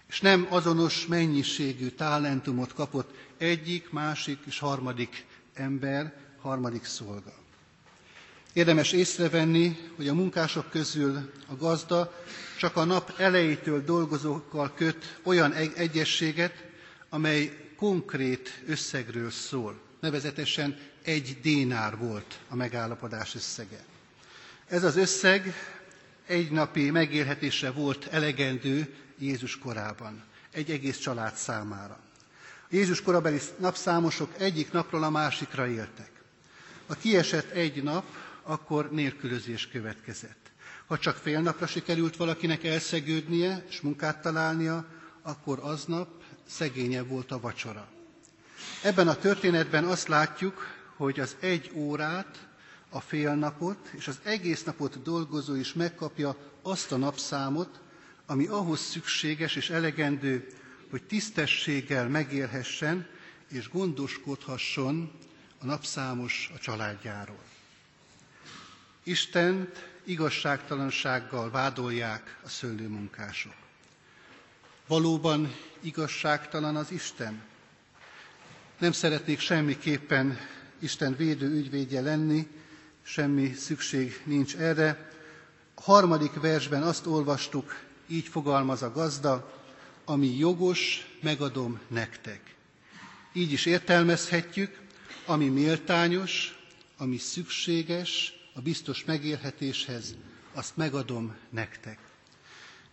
És 0.09 0.21
nem 0.21 0.47
azonos 0.51 1.07
mennyiségű 1.07 1.89
talentumot 1.89 2.73
kapott 2.75 3.15
egyik, 3.39 3.91
másik 3.91 4.39
és 4.47 4.59
harmadik 4.59 5.25
ember, 5.55 6.15
harmadik 6.41 6.85
szolga. 6.85 7.33
Érdemes 8.53 8.93
észrevenni, 8.93 9.77
hogy 9.97 10.09
a 10.09 10.15
munkások 10.15 10.71
közül 10.71 11.31
a 11.47 11.57
gazda 11.57 12.13
csak 12.59 12.77
a 12.77 12.85
nap 12.85 13.15
elejétől 13.19 13.85
dolgozókkal 13.85 14.73
köt 14.75 15.19
olyan 15.23 15.53
egyességet, 15.53 16.65
amely 17.09 17.73
konkrét 17.77 18.63
összegről 18.67 19.31
szól. 19.31 19.81
Nevezetesen 20.01 20.79
egy 21.05 21.39
dénár 21.43 21.97
volt 21.99 22.39
a 22.49 22.55
megállapodás 22.57 23.35
összege. 23.35 23.85
Ez 24.69 24.85
az 24.85 24.97
összeg 24.97 25.55
egy 26.27 26.51
napi 26.51 26.91
megélhetésre 26.91 27.71
volt 27.71 28.07
elegendő 28.11 28.95
Jézus 29.19 29.59
korában, 29.59 30.25
egy 30.51 30.71
egész 30.71 30.99
család 30.99 31.35
számára. 31.35 31.99
A 32.63 32.75
Jézus 32.75 33.03
korabeli 33.03 33.41
napszámosok 33.59 34.35
egyik 34.39 34.73
napról 34.73 35.03
a 35.03 35.11
másikra 35.11 35.67
éltek. 35.67 36.11
Ha 36.87 36.95
kiesett 36.95 37.51
egy 37.51 37.83
nap, 37.83 38.05
akkor 38.43 38.91
nélkülözés 38.91 39.69
következett. 39.69 40.51
Ha 40.87 40.99
csak 40.99 41.17
fél 41.17 41.41
napra 41.41 41.67
sikerült 41.67 42.17
valakinek 42.17 42.65
elszegődnie 42.65 43.65
és 43.69 43.81
munkát 43.81 44.23
találnia, 44.23 44.87
akkor 45.23 45.59
aznap 45.63 46.09
szegényebb 46.47 47.09
volt 47.09 47.31
a 47.31 47.41
vacsora. 47.41 47.89
Ebben 48.83 49.09
a 49.09 49.17
történetben 49.17 49.85
azt 49.85 50.09
látjuk, 50.09 50.67
hogy 50.97 51.21
az 51.21 51.37
egy 51.41 51.71
órát, 51.75 52.49
a 52.91 53.01
fél 53.01 53.35
napot 53.35 53.89
és 53.97 54.09
az 54.09 54.19
egész 54.23 54.65
napot 54.65 55.03
dolgozó 55.03 55.55
is 55.55 55.73
megkapja 55.73 56.37
azt 56.63 56.93
a 56.93 56.97
napszámot, 56.97 57.81
ami 58.31 58.47
ahhoz 58.47 58.81
szükséges 58.81 59.57
és 59.57 59.71
elegendő, 59.71 60.47
hogy 60.91 61.03
tisztességgel 61.03 62.09
megélhessen 62.09 63.07
és 63.51 63.69
gondoskodhasson 63.71 65.13
a 65.59 65.65
napszámos 65.67 66.51
a 66.55 66.59
családjáról. 66.59 67.43
Istent 69.03 69.91
igazságtalansággal 70.05 71.51
vádolják 71.51 72.39
a 72.45 72.49
szőlőmunkások. 72.49 73.55
Valóban 74.87 75.55
igazságtalan 75.81 76.77
az 76.77 76.91
Isten? 76.91 77.43
Nem 78.79 78.93
szeretnék 78.93 79.39
semmiképpen 79.41 80.39
Isten 80.79 81.17
védő 81.17 81.51
ügyvédje 81.51 82.01
lenni, 82.01 82.49
semmi 83.03 83.53
szükség 83.53 84.21
nincs 84.25 84.57
erre. 84.57 85.11
A 85.75 85.83
harmadik 85.83 86.41
versben 86.41 86.83
azt 86.83 87.07
olvastuk, 87.07 87.87
így 88.09 88.27
fogalmaz 88.29 88.83
a 88.83 88.93
gazda, 88.93 89.53
ami 90.05 90.37
jogos, 90.37 91.07
megadom 91.23 91.81
nektek. 91.89 92.55
Így 93.33 93.53
is 93.53 93.67
értelmezhetjük, 93.67 94.81
ami 95.27 95.49
méltányos, 95.49 96.59
ami 96.97 97.17
szükséges 97.17 98.33
a 98.55 98.61
biztos 98.61 99.05
megélhetéshez, 99.05 100.15
azt 100.53 100.77
megadom 100.77 101.37
nektek. 101.51 101.99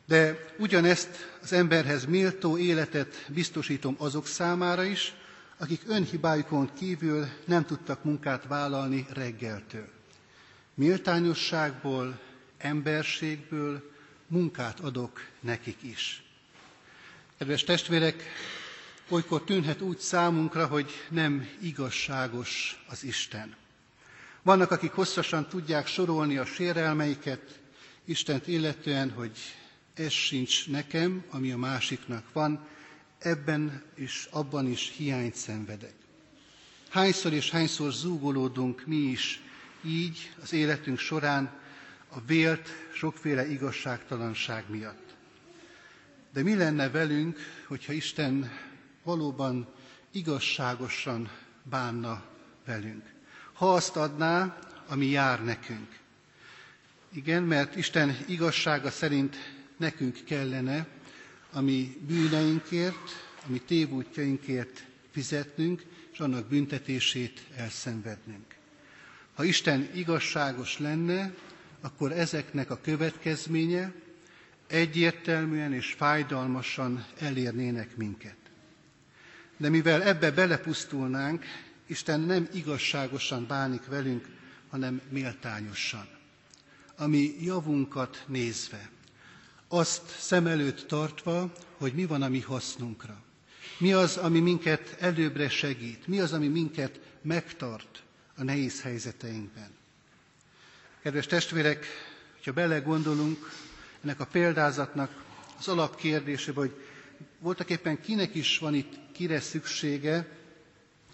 De 0.05 0.53
ugyanezt 0.57 1.37
az 1.41 1.53
emberhez 1.53 2.05
méltó 2.05 2.57
életet 2.57 3.25
biztosítom 3.29 3.95
azok 3.97 4.27
számára 4.27 4.83
is, 4.83 5.13
akik 5.57 5.81
önhibájukon 5.87 6.73
kívül 6.73 7.27
nem 7.45 7.65
tudtak 7.65 8.03
munkát 8.03 8.47
vállalni 8.47 9.05
reggeltől. 9.13 9.87
Méltányosságból, 10.73 12.19
emberségből 12.57 13.94
munkát 14.27 14.79
adok 14.79 15.21
nekik 15.39 15.77
is. 15.83 16.23
Kedves 17.37 17.63
testvérek, 17.63 18.23
olykor 19.09 19.43
tűnhet 19.43 19.81
úgy 19.81 19.99
számunkra, 19.99 20.67
hogy 20.67 20.91
nem 21.09 21.47
igazságos 21.61 22.83
az 22.87 23.03
Isten. 23.03 23.55
Vannak, 24.41 24.71
akik 24.71 24.91
hosszasan 24.91 25.47
tudják 25.49 25.87
sorolni 25.87 26.37
a 26.37 26.45
sérelmeiket 26.45 27.59
Istent 28.05 28.47
illetően, 28.47 29.11
hogy 29.11 29.31
ez 29.93 30.11
sincs 30.11 30.67
nekem, 30.69 31.23
ami 31.29 31.51
a 31.51 31.57
másiknak 31.57 32.23
van, 32.33 32.67
ebben 33.19 33.83
és 33.95 34.27
abban 34.31 34.67
is 34.67 34.93
hiányt 34.97 35.35
szenvedek. 35.35 35.93
Hányszor 36.89 37.33
és 37.33 37.49
hányszor 37.49 37.91
zúgolódunk 37.91 38.85
mi 38.85 38.95
is 38.95 39.41
így 39.85 40.31
az 40.41 40.53
életünk 40.53 40.97
során 40.99 41.51
a 42.15 42.21
vélt 42.25 42.69
sokféle 42.93 43.47
igazságtalanság 43.49 44.63
miatt. 44.67 45.15
De 46.33 46.43
mi 46.43 46.55
lenne 46.55 46.89
velünk, 46.89 47.37
hogyha 47.67 47.93
Isten 47.93 48.51
valóban 49.03 49.67
igazságosan 50.11 51.31
bánna 51.63 52.23
velünk? 52.65 53.03
Ha 53.53 53.73
azt 53.73 53.95
adná, 53.95 54.57
ami 54.87 55.05
jár 55.05 55.43
nekünk. 55.43 55.99
Igen, 57.13 57.43
mert 57.43 57.75
Isten 57.75 58.17
igazsága 58.27 58.91
szerint 58.91 59.35
nekünk 59.77 60.17
kellene 60.25 60.87
ami 61.55 61.97
bűneinkért, 62.07 63.11
ami 63.47 63.61
tévútjainkért 63.61 64.83
fizetnünk, 65.11 65.83
és 66.11 66.19
annak 66.19 66.47
büntetését 66.47 67.41
elszenvednünk. 67.55 68.55
Ha 69.33 69.43
Isten 69.43 69.89
igazságos 69.93 70.79
lenne, 70.79 71.33
akkor 71.85 72.11
ezeknek 72.11 72.69
a 72.69 72.79
következménye 72.81 73.93
egyértelműen 74.67 75.73
és 75.73 75.93
fájdalmasan 75.97 77.05
elérnének 77.19 77.95
minket. 77.97 78.35
De 79.57 79.69
mivel 79.69 80.03
ebbe 80.03 80.31
belepusztulnánk, 80.31 81.45
Isten 81.87 82.19
nem 82.19 82.47
igazságosan 82.53 83.47
bánik 83.47 83.85
velünk, 83.85 84.27
hanem 84.69 85.01
méltányosan, 85.09 86.07
ami 86.97 87.35
javunkat 87.41 88.23
nézve, 88.27 88.89
azt 89.67 90.07
szem 90.19 90.47
előtt 90.47 90.87
tartva, 90.87 91.51
hogy 91.77 91.93
mi 91.93 92.05
van 92.05 92.21
a 92.21 92.27
mi 92.29 92.39
hasznunkra. 92.41 93.23
Mi 93.77 93.93
az, 93.93 94.17
ami 94.17 94.39
minket 94.39 94.95
előbbre 94.99 95.49
segít, 95.49 96.07
mi 96.07 96.19
az, 96.19 96.33
ami 96.33 96.47
minket 96.47 96.99
megtart 97.21 98.03
a 98.35 98.43
nehéz 98.43 98.81
helyzeteinkben. 98.81 99.69
Kedves 101.05 101.25
testvérek, 101.25 101.85
ha 102.45 102.51
belegondolunk 102.51 103.49
ennek 104.03 104.19
a 104.19 104.25
példázatnak 104.25 105.23
az 105.59 105.67
alapkérdése, 105.67 106.51
hogy 106.53 106.73
voltak 107.39 107.69
éppen 107.69 108.01
kinek 108.01 108.35
is 108.35 108.57
van 108.57 108.73
itt 108.73 108.93
kire 109.11 109.39
szüksége, 109.39 110.27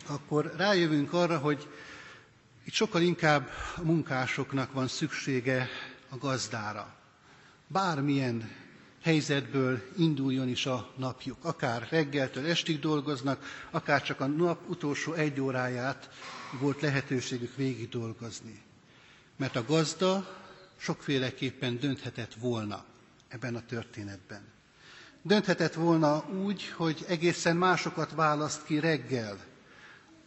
akkor 0.08 0.54
rájövünk 0.58 1.13
arra, 1.13 1.38
hogy 1.38 1.67
itt 2.63 2.73
sokkal 2.73 3.01
inkább 3.01 3.49
a 3.75 3.82
munkásoknak 3.84 4.73
van 4.73 4.88
szüksége 4.88 5.69
a 6.10 6.17
gazdára 6.17 6.95
bármilyen 7.67 8.49
helyzetből 9.01 9.82
induljon 9.97 10.47
is 10.47 10.65
a 10.65 10.93
napjuk. 10.97 11.38
Akár 11.45 11.88
reggeltől 11.89 12.45
estig 12.45 12.80
dolgoznak, 12.80 13.67
akár 13.71 14.04
csak 14.04 14.19
a 14.19 14.25
nap 14.27 14.69
utolsó 14.69 15.13
egy 15.13 15.39
óráját 15.41 16.10
volt 16.60 16.82
lehetőségük 16.82 17.56
végig 17.56 17.89
dolgozni. 17.89 18.62
Mert 19.41 19.56
a 19.56 19.65
gazda 19.65 20.38
sokféleképpen 20.77 21.80
dönthetett 21.80 22.34
volna 22.34 22.86
ebben 23.27 23.56
a 23.56 23.65
történetben. 23.65 24.41
Dönthetett 25.21 25.73
volna 25.73 26.25
úgy, 26.30 26.67
hogy 26.67 27.06
egészen 27.08 27.56
másokat 27.58 28.12
választ 28.12 28.65
ki 28.65 28.80
reggel, 28.80 29.38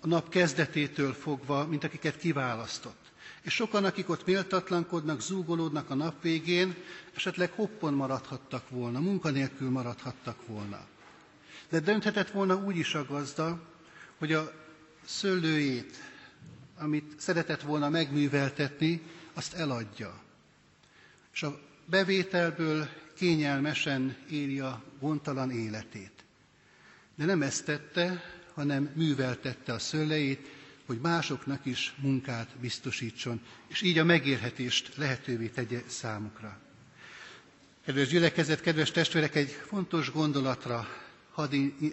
a 0.00 0.07
nap 0.07 0.29
kezdetétől 0.29 1.12
fogva, 1.12 1.66
mint 1.66 1.85
akiket 1.85 2.16
kiválasztott. 2.16 3.12
És 3.42 3.55
sokan, 3.55 3.85
akik 3.85 4.09
ott 4.09 4.27
méltatlankodnak, 4.27 5.20
zúgolódnak 5.20 5.90
a 5.90 5.94
nap 5.94 6.22
végén, 6.22 6.74
esetleg 7.16 7.50
hoppon 7.50 7.94
maradhattak 7.94 8.68
volna, 8.70 9.00
munkanélkül 9.00 9.70
maradhattak 9.70 10.46
volna. 10.46 10.87
De 11.68 11.81
dönthetett 11.81 12.31
volna 12.31 12.57
úgy 12.57 12.77
is 12.77 12.94
a 12.94 13.05
gazda, 13.05 13.61
hogy 14.18 14.33
a 14.33 14.53
szőlőjét, 15.05 15.96
amit 16.76 17.14
szeretett 17.16 17.62
volna 17.62 17.88
megműveltetni, 17.88 19.00
azt 19.32 19.54
eladja. 19.54 20.22
És 21.32 21.42
a 21.42 21.60
bevételből 21.87 22.88
kényelmesen 23.14 24.16
éli 24.30 24.60
a 24.60 24.82
gondtalan 25.00 25.50
életét. 25.50 26.12
De 27.14 27.24
nem 27.24 27.42
ezt 27.42 27.64
tette, 27.64 28.22
hanem 28.54 28.90
műveltette 28.94 29.72
a 29.72 29.78
szőleit, 29.78 30.48
hogy 30.87 30.98
másoknak 31.02 31.64
is 31.66 31.94
munkát 32.00 32.56
biztosítson, 32.60 33.40
és 33.66 33.82
így 33.82 33.98
a 33.98 34.04
megélhetést 34.04 34.96
lehetővé 34.96 35.46
tegye 35.46 35.82
számukra. 35.87 36.58
Kedves 37.84 38.08
gyülekezet, 38.08 38.60
kedves 38.60 38.90
testvérek, 38.90 39.34
egy 39.34 39.48
fontos 39.50 40.10
gondolatra 40.12 40.88
hadd 41.30 41.52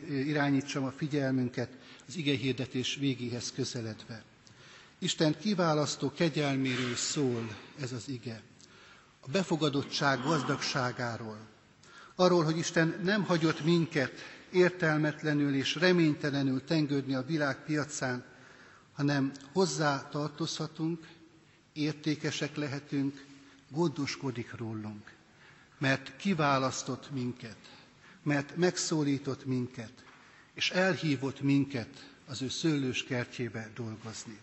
irányítsam 0.10 0.84
a 0.84 0.92
figyelmünket 0.92 1.70
az 2.08 2.16
ige 2.16 2.36
hirdetés 2.36 2.96
végéhez 2.96 3.52
közeledve. 3.52 4.24
Isten 5.04 5.38
kiválasztó 5.40 6.12
kegyelméről 6.12 6.96
szól 6.96 7.56
ez 7.80 7.92
az 7.92 8.10
ige. 8.10 8.42
A 9.20 9.30
befogadottság 9.32 10.24
gazdagságáról. 10.24 11.38
Arról, 12.16 12.44
hogy 12.44 12.58
Isten 12.58 13.00
nem 13.04 13.24
hagyott 13.24 13.64
minket 13.64 14.12
értelmetlenül 14.52 15.56
és 15.56 15.76
reménytelenül 15.76 16.64
tengődni 16.64 17.14
a 17.16 17.26
világ 17.26 17.64
piacán, 17.66 18.26
hanem 18.94 19.32
hozzá 19.54 20.08
tartozhatunk, 20.10 21.08
értékesek 21.74 22.56
lehetünk, 22.56 23.26
gondoskodik 23.70 24.56
rólunk, 24.58 25.14
mert 25.78 26.16
kiválasztott 26.16 27.12
minket, 27.12 27.58
mert 28.24 28.56
megszólított 28.56 29.46
minket, 29.46 29.94
és 30.54 30.70
elhívott 30.72 31.42
minket 31.42 32.10
az 32.28 32.42
ő 32.42 32.50
szőlős 32.50 33.04
kertjébe 33.04 33.70
dolgozni. 33.76 34.40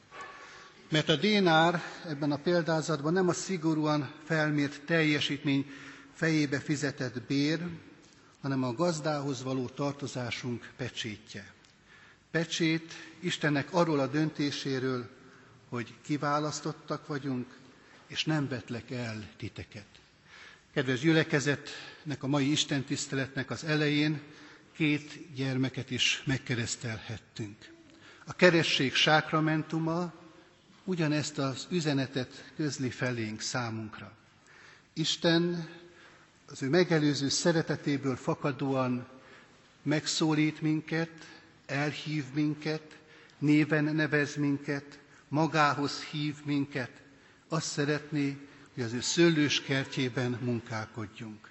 Mert 0.91 1.09
a 1.09 1.17
dénár 1.17 1.83
ebben 2.07 2.33
a 2.33 2.37
példázatban 2.37 3.13
nem 3.13 3.29
a 3.29 3.33
szigorúan 3.33 4.13
felmért 4.25 4.81
teljesítmény 4.85 5.67
fejébe 6.13 6.59
fizetett 6.61 7.23
bér, 7.23 7.61
hanem 8.41 8.63
a 8.63 8.73
gazdához 8.73 9.43
való 9.43 9.69
tartozásunk 9.69 10.71
pecsétje. 10.77 11.53
Pecsét 12.31 12.93
Istennek 13.21 13.69
arról 13.75 13.99
a 14.01 14.07
döntéséről, 14.07 15.09
hogy 15.69 15.95
kiválasztottak 16.03 17.07
vagyunk, 17.07 17.47
és 18.07 18.25
nem 18.25 18.49
vetlek 18.49 18.91
el 18.91 19.29
titeket. 19.37 19.87
Kedves 20.73 21.01
gyülekezetnek, 21.01 22.23
a 22.23 22.27
mai 22.27 22.51
Isten 22.51 22.85
tiszteletnek 22.85 23.51
az 23.51 23.65
elején 23.65 24.21
két 24.77 25.35
gyermeket 25.35 25.91
is 25.91 26.23
megkeresztelhettünk. 26.27 27.57
A 28.27 28.33
keresség 28.33 28.95
sákramentuma 28.95 30.13
ugyanezt 30.89 31.39
az 31.39 31.67
üzenetet 31.71 32.53
közli 32.57 32.91
felénk 32.91 33.41
számunkra. 33.41 34.13
Isten 34.93 35.69
az 36.51 36.63
ő 36.63 36.69
megelőző 36.69 37.29
szeretetéből 37.29 38.17
fakadóan 38.17 39.09
megszólít 39.83 40.61
minket, 40.61 41.11
elhív 41.67 42.25
minket, 42.35 42.99
néven 43.39 43.85
nevez 43.85 44.37
minket, 44.37 44.99
magához 45.29 46.03
hív 46.03 46.35
minket, 46.45 46.91
azt 47.49 47.67
szeretné, 47.67 48.37
hogy 48.75 48.83
az 48.83 48.93
ő 48.93 49.01
szőlős 49.01 49.63
kertjében 49.63 50.39
munkálkodjunk. 50.43 51.51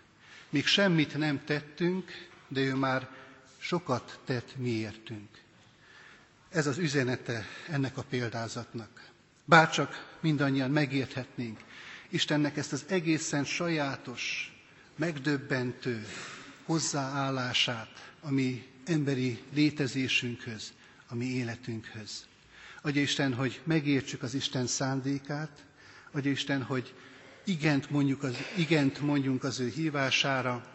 Még 0.50 0.66
semmit 0.66 1.18
nem 1.18 1.44
tettünk, 1.46 2.12
de 2.48 2.62
ő 2.62 2.76
már 2.76 3.10
sokat 3.58 4.20
tett 4.26 4.56
miértünk. 4.56 5.30
Ez 6.50 6.68
az 6.68 6.78
üzenete 6.78 7.46
ennek 7.70 7.98
a 7.98 8.04
példázatnak. 8.04 9.07
Bárcsak 9.50 10.18
mindannyian 10.22 10.72
megérthetnénk 10.72 11.60
Istennek 12.10 12.58
ezt 12.58 12.74
az 12.74 12.86
egészen 12.88 13.44
sajátos, 13.44 14.52
megdöbbentő 14.96 16.06
hozzáállását 16.66 18.12
a 18.22 18.32
mi 18.32 18.68
emberi 18.86 19.40
létezésünkhöz, 19.54 20.74
a 21.08 21.16
mi 21.16 21.26
életünkhöz. 21.26 22.26
Adja 22.82 23.02
Isten, 23.02 23.34
hogy 23.34 23.62
megértsük 23.64 24.24
az 24.24 24.34
Isten 24.34 24.68
szándékát, 24.68 25.66
adja 26.12 26.32
Isten, 26.32 26.64
hogy 26.64 26.94
igent, 27.46 27.90
mondjuk 27.90 28.24
az, 28.24 28.38
igent 28.58 29.00
mondjunk 29.02 29.44
az 29.44 29.60
ő 29.60 29.70
hívására, 29.70 30.66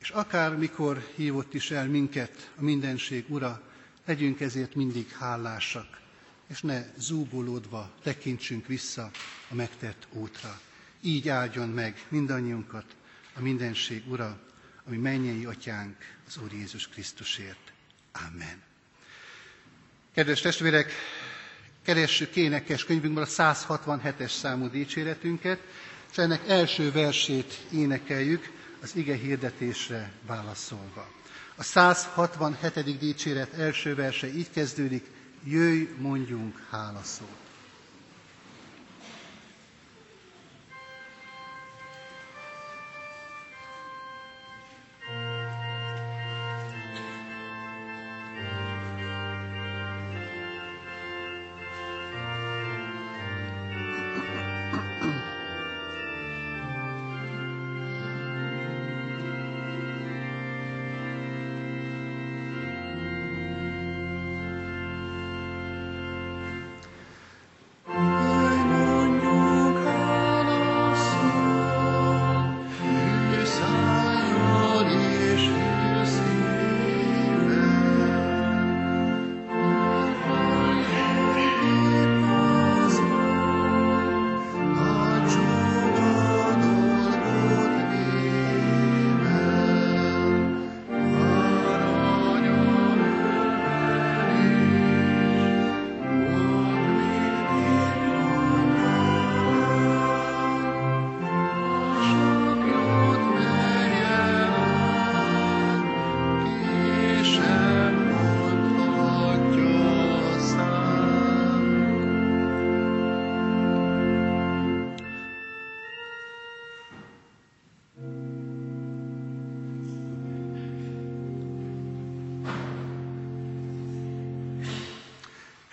és 0.00 0.10
akár 0.10 0.56
mikor 0.56 1.06
hívott 1.14 1.54
is 1.54 1.70
el 1.70 1.86
minket 1.88 2.50
a 2.56 2.62
mindenség 2.62 3.24
ura, 3.28 3.62
legyünk 4.06 4.40
ezért 4.40 4.74
mindig 4.74 5.08
hálásak, 5.08 6.00
és 6.48 6.60
ne 6.60 6.84
zúbolódva 6.98 7.90
tekintsünk 8.02 8.66
vissza 8.66 9.10
a 9.50 9.54
megtett 9.54 10.06
útra. 10.12 10.60
Így 11.00 11.28
áldjon 11.28 11.68
meg 11.68 12.06
mindannyiunkat 12.08 12.84
a 13.34 13.40
mindenség 13.40 14.10
ura, 14.10 14.38
ami 14.86 14.96
mennyei 14.96 15.44
atyánk 15.44 15.96
az 16.26 16.36
Úr 16.44 16.52
Jézus 16.52 16.88
Krisztusért. 16.88 17.72
Amen. 18.12 18.62
Kedves 20.14 20.40
testvérek, 20.40 20.92
keressük 21.84 22.36
énekes 22.36 22.84
könyvünkből 22.84 23.22
a 23.24 23.26
167-es 23.26 24.30
számú 24.30 24.68
dicséretünket, 24.70 25.60
és 26.10 26.18
ennek 26.18 26.48
első 26.48 26.92
versét 26.92 27.60
énekeljük 27.72 28.50
az 28.82 28.96
ige 28.96 29.16
hirdetésre 29.16 30.12
válaszolva. 30.26 31.12
A 31.56 31.62
167. 31.62 32.98
dicséret 32.98 33.52
első 33.52 33.94
verse 33.94 34.34
így 34.34 34.50
kezdődik, 34.50 35.06
jöjj, 35.44 35.88
mondjunk 35.98 36.58
hálaszót. 36.70 37.47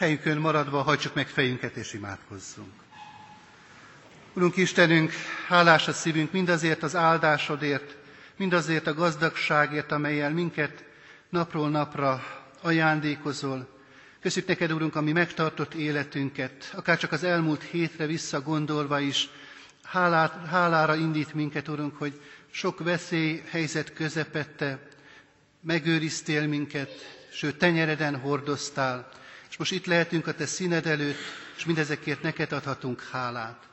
Helyükön 0.05 0.37
maradva 0.37 0.81
hajtsuk 0.81 1.13
meg 1.13 1.27
fejünket 1.27 1.75
és 1.75 1.93
imádkozzunk. 1.93 2.71
Urunk 4.33 4.57
Istenünk, 4.57 5.11
hálás 5.47 5.87
a 5.87 5.93
szívünk 5.93 6.31
mindazért 6.31 6.83
az 6.83 6.95
áldásodért, 6.95 7.95
mindazért 8.35 8.87
a 8.87 8.93
gazdagságért, 8.93 9.91
amelyel 9.91 10.29
minket 10.31 10.83
napról 11.29 11.69
napra 11.69 12.23
ajándékozol. 12.61 13.67
Köszönjük 14.21 14.49
neked, 14.49 14.71
Urunk, 14.71 14.95
ami 14.95 15.11
megtartott 15.11 15.73
életünket, 15.73 16.73
akár 16.75 16.97
csak 16.97 17.11
az 17.11 17.23
elmúlt 17.23 17.63
hétre 17.63 18.05
visszagondolva 18.05 18.99
is, 18.99 19.29
hálát, 19.83 20.47
hálára 20.47 20.95
indít 20.95 21.33
minket, 21.33 21.67
Urunk, 21.67 21.97
hogy 21.97 22.21
sok 22.51 22.79
veszély 22.83 23.43
helyzet 23.49 23.93
közepette 23.93 24.79
megőriztél 25.61 26.47
minket, 26.47 26.91
sőt, 27.31 27.57
tenyereden 27.57 28.15
hordoztál, 28.19 29.23
és 29.55 29.61
most 29.61 29.73
itt 29.73 29.85
lehetünk 29.85 30.27
a 30.27 30.33
Te 30.33 30.45
színed 30.45 30.85
előtt, 30.87 31.17
és 31.57 31.65
mindezekért 31.65 32.21
neked 32.21 32.51
adhatunk 32.51 33.01
hálát. 33.11 33.67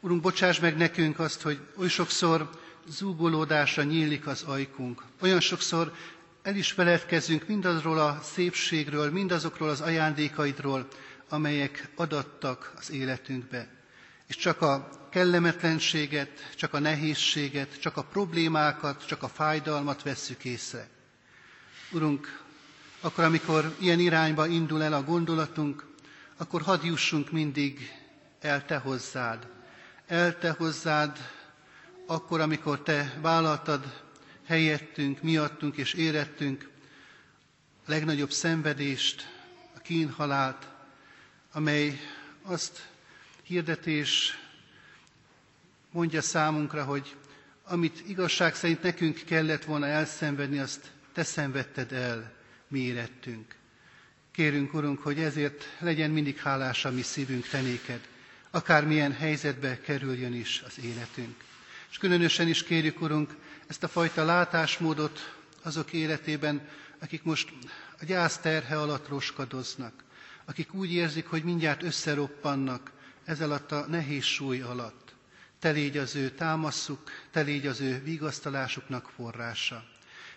Urunk, 0.00 0.20
bocsáss 0.20 0.58
meg 0.58 0.76
nekünk 0.76 1.18
azt, 1.18 1.42
hogy 1.42 1.60
oly 1.76 1.88
sokszor 1.88 2.50
zúgolódásra 2.88 3.82
nyílik 3.82 4.26
az 4.26 4.42
ajkunk. 4.42 5.02
Olyan 5.20 5.40
sokszor 5.40 5.92
el 6.42 6.56
is 6.56 6.72
feledkezünk 6.72 7.46
mindazról 7.46 7.98
a 7.98 8.20
szépségről, 8.22 9.10
mindazokról 9.10 9.68
az 9.68 9.80
ajándékaidról, 9.80 10.86
amelyek 11.28 11.88
adattak 11.94 12.72
az 12.76 12.90
életünkbe. 12.90 13.68
és 14.26 14.36
csak 14.36 14.60
a 14.62 14.88
kellemetlenséget, 15.10 16.54
csak 16.56 16.74
a 16.74 16.78
nehézséget, 16.78 17.80
csak 17.80 17.96
a 17.96 18.02
problémákat, 18.04 19.06
csak 19.06 19.22
a 19.22 19.28
fájdalmat 19.28 20.02
vesszük 20.02 20.44
észre. 20.44 20.88
Urunk, 21.90 22.42
akkor, 23.00 23.24
amikor 23.24 23.74
ilyen 23.78 23.98
irányba 23.98 24.46
indul 24.46 24.82
el 24.82 24.92
a 24.92 25.02
gondolatunk, 25.04 25.86
akkor 26.36 26.62
hadd 26.62 26.84
jussunk 26.84 27.30
mindig 27.30 27.92
el 28.40 28.64
Te 28.64 28.76
hozzád. 28.76 29.46
El 30.06 30.38
Te 30.38 30.50
hozzád, 30.50 31.18
akkor, 32.06 32.40
amikor 32.40 32.82
Te 32.82 33.18
vállaltad 33.20 34.02
helyettünk, 34.46 35.22
miattunk 35.22 35.76
és 35.76 35.92
érettünk 35.92 36.68
a 37.86 37.90
legnagyobb 37.90 38.30
szenvedést, 38.30 39.28
a 39.76 39.78
kínhalált, 39.80 40.68
amely 41.52 42.00
azt 42.42 42.88
hirdetés 43.42 44.38
mondja 45.90 46.22
számunkra, 46.22 46.84
hogy 46.84 47.16
amit 47.64 48.08
igazság 48.08 48.54
szerint 48.54 48.82
nekünk 48.82 49.20
kellett 49.26 49.64
volna 49.64 49.86
elszenvedni, 49.86 50.58
azt 50.58 50.90
te 51.12 51.22
szenvedted 51.24 51.92
el, 51.92 52.32
mi 52.70 52.78
érettünk. 52.78 53.54
Kérünk, 54.32 54.74
Urunk, 54.74 55.02
hogy 55.02 55.18
ezért 55.18 55.64
legyen 55.78 56.10
mindig 56.10 56.38
hálás 56.38 56.84
a 56.84 56.90
mi 56.90 57.02
szívünk 57.02 57.48
tenéked, 57.48 58.00
akármilyen 58.50 59.12
helyzetbe 59.12 59.80
kerüljön 59.80 60.34
is 60.34 60.62
az 60.66 60.78
életünk. 60.84 61.44
És 61.90 61.98
különösen 61.98 62.48
is 62.48 62.62
kérjük, 62.62 63.00
Urunk, 63.00 63.36
ezt 63.66 63.82
a 63.82 63.88
fajta 63.88 64.24
látásmódot 64.24 65.36
azok 65.62 65.92
életében, 65.92 66.68
akik 67.00 67.22
most 67.22 67.52
a 68.00 68.04
gyász 68.04 68.38
terhe 68.38 68.80
alatt 68.80 69.08
roskadoznak, 69.08 70.04
akik 70.44 70.74
úgy 70.74 70.92
érzik, 70.92 71.26
hogy 71.26 71.44
mindjárt 71.44 71.82
összeroppannak 71.82 72.92
ez 73.24 73.40
alatt 73.40 73.72
a 73.72 73.86
nehéz 73.88 74.24
súly 74.24 74.60
alatt. 74.60 75.14
Te 75.58 75.70
légy 75.70 75.98
az 75.98 76.14
ő 76.14 76.30
támaszuk, 76.30 77.10
te 77.30 77.40
légy 77.40 77.66
az 77.66 77.80
ő 77.80 78.02
vigasztalásuknak 78.02 79.10
forrása. 79.16 79.84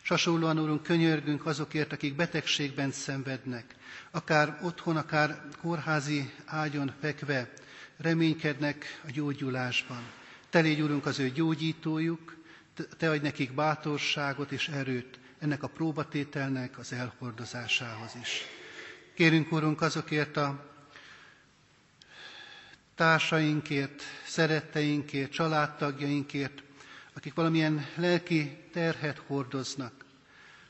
És 0.03 0.09
hasonlóan, 0.09 0.59
Úrunk, 0.59 0.83
könyörgünk 0.83 1.45
azokért, 1.45 1.91
akik 1.93 2.15
betegségben 2.15 2.91
szenvednek, 2.91 3.75
akár 4.11 4.59
otthon, 4.63 4.97
akár 4.97 5.41
kórházi 5.61 6.31
ágyon 6.45 6.93
fekve, 7.01 7.53
reménykednek 7.97 9.01
a 9.07 9.11
gyógyulásban. 9.11 10.01
Te 10.49 10.59
légy, 10.59 10.81
Úrunk, 10.81 11.05
az 11.05 11.19
ő 11.19 11.29
gyógyítójuk, 11.29 12.35
Te 12.97 13.09
adj 13.09 13.21
nekik 13.23 13.53
bátorságot 13.53 14.51
és 14.51 14.67
erőt 14.67 15.19
ennek 15.39 15.63
a 15.63 15.67
próbatételnek 15.67 16.77
az 16.77 16.93
elhordozásához 16.93 18.11
is. 18.21 18.41
Kérünk, 19.13 19.51
Úrunk, 19.53 19.81
azokért 19.81 20.37
a 20.37 20.65
társainkért, 22.95 24.01
szeretteinkért, 24.25 25.31
családtagjainkért, 25.31 26.63
akik 27.13 27.33
valamilyen 27.33 27.85
lelki 27.95 28.57
terhet 28.71 29.21
hordoznak. 29.27 30.05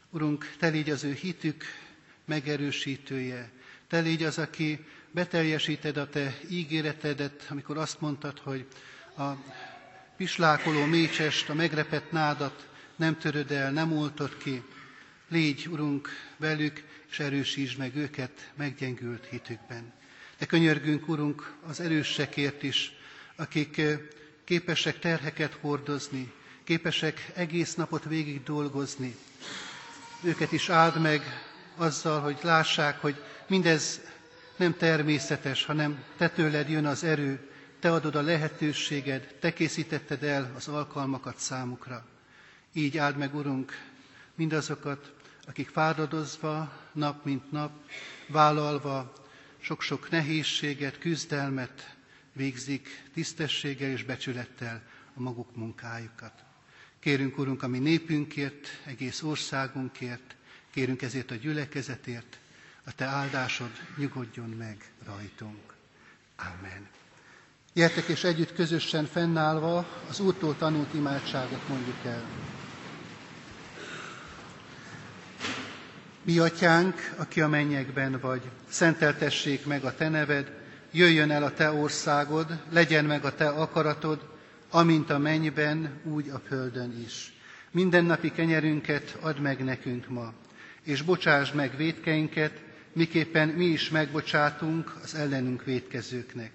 Urunk, 0.09 0.55
Te 0.59 0.67
légy 0.67 0.89
az 0.89 1.03
ő 1.03 1.13
hitük 1.13 1.63
megerősítője. 2.25 3.51
Te 3.87 3.99
légy 3.99 4.23
az, 4.23 4.37
aki 4.37 4.85
beteljesíted 5.11 5.97
a 5.97 6.09
Te 6.09 6.37
ígéretedet, 6.49 7.45
amikor 7.49 7.77
azt 7.77 8.01
mondtad, 8.01 8.39
hogy 8.39 8.65
a 9.17 9.31
pislákoló 10.17 10.85
mécsest, 10.85 11.49
a 11.49 11.53
megrepett 11.53 12.11
nádat 12.11 12.67
nem 12.95 13.17
töröd 13.17 13.51
el, 13.51 13.71
nem 13.71 13.91
oltod 13.97 14.37
ki. 14.37 14.63
Légy, 15.29 15.67
Urunk, 15.67 16.09
velük, 16.37 16.83
és 17.09 17.19
erősítsd 17.19 17.77
meg 17.77 17.95
őket 17.95 18.51
meggyengült 18.55 19.25
hitükben. 19.25 19.93
De 20.37 20.45
könyörgünk, 20.45 21.07
Urunk, 21.07 21.53
az 21.67 21.79
erősekért 21.79 22.63
is, 22.63 22.91
akik 23.35 23.81
képesek 24.43 24.99
terheket 24.99 25.57
hordozni, 25.61 26.31
képesek 26.63 27.31
egész 27.35 27.75
napot 27.75 28.03
végig 28.03 28.43
dolgozni. 28.43 29.15
Őket 30.23 30.51
is 30.51 30.69
áld 30.69 31.01
meg 31.01 31.21
azzal, 31.75 32.21
hogy 32.21 32.37
lássák, 32.41 33.01
hogy 33.01 33.15
mindez 33.47 34.01
nem 34.55 34.77
természetes, 34.77 35.65
hanem 35.65 36.03
te 36.17 36.29
tőled 36.29 36.69
jön 36.69 36.85
az 36.85 37.03
erő, 37.03 37.49
te 37.79 37.91
adod 37.91 38.15
a 38.15 38.21
lehetőséged, 38.21 39.35
te 39.39 39.53
készítetted 39.53 40.23
el 40.23 40.51
az 40.55 40.67
alkalmakat 40.67 41.37
számukra. 41.37 42.05
Így 42.73 42.97
áld 42.97 43.17
meg, 43.17 43.35
Urunk, 43.35 43.71
mindazokat, 44.35 45.11
akik 45.47 45.69
fáradozva, 45.69 46.71
nap 46.91 47.25
mint 47.25 47.51
nap, 47.51 47.71
vállalva 48.27 49.13
sok-sok 49.59 50.09
nehézséget, 50.09 50.97
küzdelmet 50.99 51.92
végzik 52.33 53.03
tisztességgel 53.13 53.89
és 53.89 54.03
becsülettel 54.03 54.81
a 55.13 55.21
maguk 55.21 55.55
munkájukat. 55.55 56.43
Kérünk, 56.99 57.37
Urunk, 57.37 57.63
a 57.63 57.67
mi 57.67 57.79
népünkért, 57.79 58.67
egész 58.85 59.21
országunkért, 59.21 60.35
kérünk 60.71 61.01
ezért 61.01 61.31
a 61.31 61.35
gyülekezetért, 61.35 62.37
a 62.83 62.95
Te 62.95 63.05
áldásod 63.05 63.71
nyugodjon 63.97 64.49
meg 64.49 64.91
rajtunk. 65.05 65.73
Amen. 66.35 66.87
Gyertek 67.73 68.07
és 68.07 68.23
együtt 68.23 68.53
közösen 68.53 69.05
fennállva 69.05 69.87
az 70.09 70.19
úttól 70.19 70.57
tanult 70.57 70.93
imádságot 70.93 71.67
mondjuk 71.67 72.05
el. 72.05 72.23
Mi 76.23 76.39
atyánk, 76.39 77.13
aki 77.17 77.41
a 77.41 77.47
mennyekben 77.47 78.19
vagy, 78.19 78.41
szenteltessék 78.69 79.65
meg 79.65 79.83
a 79.83 79.95
te 79.95 80.09
neved, 80.09 80.62
jöjjön 80.93 81.31
el 81.31 81.43
a 81.43 81.53
te 81.53 81.71
országod, 81.71 82.59
legyen 82.71 83.05
meg 83.05 83.25
a 83.25 83.35
te 83.35 83.47
akaratod, 83.47 84.25
amint 84.69 85.09
a 85.09 85.17
mennyben, 85.17 85.99
úgy 86.03 86.29
a 86.29 86.41
földön 86.47 87.01
is. 87.05 87.33
Mindennapi 87.71 88.31
kenyerünket 88.31 89.17
add 89.21 89.39
meg 89.39 89.63
nekünk 89.63 90.09
ma, 90.09 90.33
és 90.83 91.01
bocsásd 91.01 91.55
meg 91.55 91.77
védkeinket, 91.77 92.61
miképpen 92.93 93.47
mi 93.47 93.65
is 93.65 93.89
megbocsátunk 93.89 94.95
az 95.03 95.15
ellenünk 95.15 95.63
védkezőknek. 95.63 96.51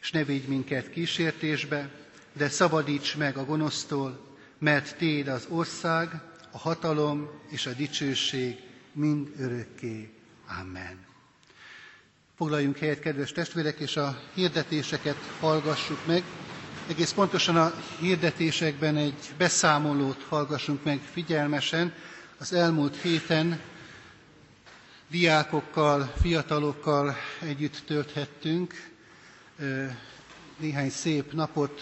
És 0.00 0.10
ne 0.10 0.24
védj 0.24 0.46
minket 0.48 0.90
kísértésbe, 0.90 1.90
de 2.32 2.48
szabadíts 2.48 3.16
meg 3.16 3.36
a 3.36 3.44
gonosztól, 3.44 4.36
mert 4.58 4.96
Téd 4.96 5.28
az 5.28 5.46
ország, 5.48 6.10
a 6.50 6.58
hatalom 6.58 7.28
és 7.48 7.66
a 7.66 7.72
dicsőség 7.72 8.56
mind 8.92 9.28
örökké. 9.38 10.10
Amen. 10.60 11.09
Foglaljunk 12.40 12.78
helyet, 12.78 13.00
kedves 13.00 13.32
testvérek, 13.32 13.78
és 13.78 13.96
a 13.96 14.20
hirdetéseket 14.34 15.16
hallgassuk 15.40 16.06
meg. 16.06 16.22
Egész 16.88 17.12
pontosan 17.12 17.56
a 17.56 17.72
hirdetésekben 17.98 18.96
egy 18.96 19.32
beszámolót 19.38 20.24
hallgassunk 20.28 20.84
meg 20.84 21.00
figyelmesen. 21.12 21.92
Az 22.38 22.52
elmúlt 22.52 22.96
héten 22.96 23.60
diákokkal, 25.10 26.12
fiatalokkal 26.20 27.16
együtt 27.40 27.82
tölthettünk 27.86 28.74
néhány 30.56 30.90
szép 30.90 31.32
napot 31.32 31.80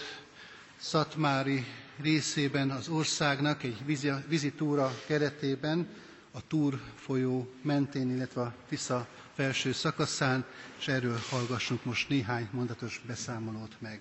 Szatmári 0.77 1.65
részében 2.01 2.69
az 2.69 2.87
országnak 2.87 3.63
egy 3.63 3.77
vizitúra 4.27 4.91
keretében, 5.07 5.87
a 6.31 6.47
Túr 6.47 6.79
folyó 6.95 7.49
mentén, 7.61 8.09
illetve 8.15 8.41
a 8.41 8.53
Tisza 8.69 9.07
felső 9.39 9.71
szakaszán, 9.71 10.45
és 10.79 10.87
erről 10.87 11.19
hallgassunk 11.29 11.83
most 11.83 12.09
néhány 12.09 12.47
mondatos 12.51 13.01
beszámolót 13.07 13.75
meg. 13.79 13.99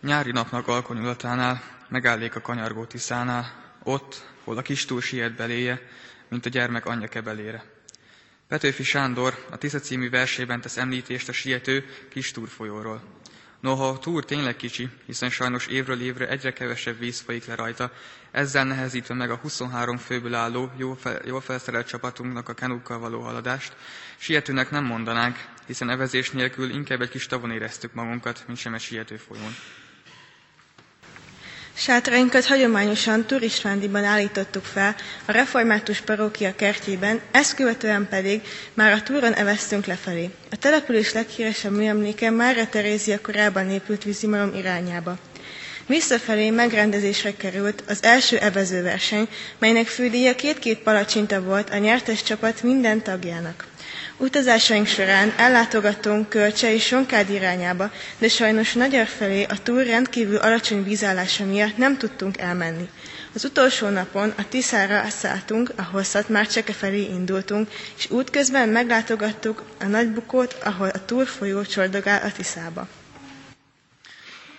Nyári 0.00 0.30
napnak 0.32 0.68
alkonyulatánál 0.68 1.62
megállék 1.88 2.34
a 2.36 2.40
kanyargó 2.40 2.84
Tiszánál, 2.84 3.74
ott, 3.82 4.28
hol 4.44 4.56
a 4.56 4.62
kis 4.62 4.84
túl 4.84 5.00
siet 5.00 5.34
beléje, 5.34 5.80
mint 6.28 6.46
a 6.46 6.48
gyermek 6.48 6.86
anyja 6.86 7.08
kebelére. 7.08 7.64
Petőfi 8.48 8.82
Sándor 8.82 9.46
a 9.50 9.56
Tisza 9.56 9.78
című 9.80 10.10
versében 10.10 10.60
tesz 10.60 10.76
említést 10.76 11.28
a 11.28 11.32
siető 11.32 11.84
kis 12.10 12.30
túrfolyóról. 12.30 13.02
Noha 13.64 13.88
a 13.88 13.98
túr 13.98 14.24
tényleg 14.24 14.56
kicsi, 14.56 14.88
hiszen 15.06 15.30
sajnos 15.30 15.66
évről 15.66 16.00
évre 16.00 16.28
egyre 16.28 16.52
kevesebb 16.52 16.98
víz 16.98 17.20
folyik 17.20 17.46
le 17.46 17.54
rajta, 17.54 17.90
ezzel 18.30 18.64
nehezítve 18.64 19.14
meg 19.14 19.30
a 19.30 19.36
23 19.36 19.96
főből 19.96 20.34
álló, 20.34 20.70
jól, 20.76 20.96
fel, 20.96 21.20
felszerelt 21.40 21.86
csapatunknak 21.86 22.48
a 22.48 22.54
kenúkkal 22.54 22.98
való 22.98 23.20
haladást, 23.20 23.76
sietőnek 24.16 24.70
nem 24.70 24.84
mondanánk, 24.84 25.36
hiszen 25.66 25.90
evezés 25.90 26.30
nélkül 26.30 26.70
inkább 26.70 27.00
egy 27.00 27.08
kis 27.08 27.26
tavon 27.26 27.50
éreztük 27.50 27.92
magunkat, 27.92 28.44
mint 28.46 28.58
sem 28.58 28.74
egy 28.74 28.80
siető 28.80 29.16
folyón. 29.16 29.54
Sátrainkat 31.76 32.44
hagyományosan 32.44 33.24
turistfándiban 33.26 34.04
állítottuk 34.04 34.64
fel 34.64 34.94
a 35.24 35.32
református 35.32 36.00
parókia 36.00 36.54
kertjében, 36.54 37.20
ezt 37.30 37.54
követően 37.54 38.08
pedig 38.08 38.42
már 38.74 38.92
a 38.92 39.02
túron 39.02 39.32
eveztünk 39.34 39.86
lefelé. 39.86 40.30
A 40.50 40.56
település 40.56 41.12
leghíresebb 41.12 41.72
műemléke 41.72 42.30
Mária 42.30 42.66
Terézia 42.68 43.20
korában 43.20 43.70
épült 43.70 44.04
vízimalom 44.04 44.54
irányába. 44.54 45.16
Visszafelé 45.86 46.50
megrendezésre 46.50 47.36
került 47.36 47.82
az 47.88 48.02
első 48.02 48.38
evezőverseny, 48.38 49.28
melynek 49.58 49.86
fődíja 49.86 50.34
két-két 50.34 50.78
palacsinta 50.78 51.42
volt 51.42 51.70
a 51.70 51.76
nyertes 51.78 52.22
csapat 52.22 52.62
minden 52.62 53.02
tagjának. 53.02 53.66
Utazásaink 54.16 54.86
során 54.86 55.32
ellátogattunk 55.36 56.28
Kölcse 56.28 56.72
és 56.74 56.84
Sonkád 56.86 57.30
irányába, 57.30 57.90
de 58.18 58.28
sajnos 58.28 58.72
Magyar 58.72 59.06
felé 59.06 59.42
a 59.42 59.62
túl 59.62 59.84
rendkívül 59.84 60.36
alacsony 60.36 60.84
vízállása 60.84 61.44
miatt 61.44 61.76
nem 61.76 61.98
tudtunk 61.98 62.38
elmenni. 62.38 62.88
Az 63.34 63.44
utolsó 63.44 63.88
napon 63.88 64.32
a 64.36 64.48
Tiszára 64.48 65.08
szálltunk, 65.08 65.70
ahol 65.76 66.02
Szatmárcseke 66.02 66.72
felé 66.72 67.00
indultunk, 67.02 67.68
és 67.96 68.10
útközben 68.10 68.68
meglátogattuk 68.68 69.62
a 69.80 69.84
Nagybukót, 69.86 70.52
ahol 70.64 70.88
a 70.88 71.04
túr 71.04 71.26
folyó 71.26 71.64
csordogál 71.64 72.22
a 72.26 72.32
Tiszába. 72.32 72.88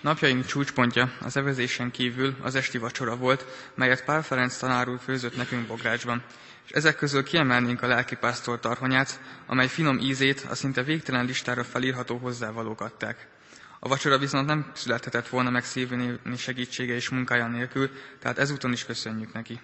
Napjaink 0.00 0.46
csúcspontja 0.46 1.12
az 1.24 1.36
evezésen 1.36 1.90
kívül 1.90 2.36
az 2.42 2.54
esti 2.54 2.78
vacsora 2.78 3.16
volt, 3.16 3.44
melyet 3.74 4.04
Pál 4.04 4.22
Ferenc 4.22 4.56
tanár 4.56 4.88
úr 4.88 4.98
főzött 5.04 5.36
nekünk 5.36 5.66
Bográcsban. 5.66 6.22
És 6.66 6.72
ezek 6.72 6.96
közül 6.96 7.22
kiemelnénk 7.22 7.82
a 7.82 7.86
lelkipásztor 7.86 8.60
tarhonyát, 8.60 9.20
amely 9.46 9.68
finom 9.68 9.98
ízét 9.98 10.46
a 10.50 10.54
szinte 10.54 10.82
végtelen 10.82 11.24
listára 11.26 11.64
felírható 11.64 12.16
hozzávalók 12.16 12.80
adták. 12.80 13.28
A 13.78 13.88
vacsora 13.88 14.18
viszont 14.18 14.46
nem 14.46 14.70
születhetett 14.74 15.28
volna 15.28 15.50
meg 15.50 15.64
szívni 15.64 16.20
segítsége 16.36 16.94
és 16.94 17.08
munkája 17.08 17.46
nélkül, 17.46 17.90
tehát 18.18 18.38
ezúton 18.38 18.72
is 18.72 18.84
köszönjük 18.84 19.32
neki. 19.32 19.60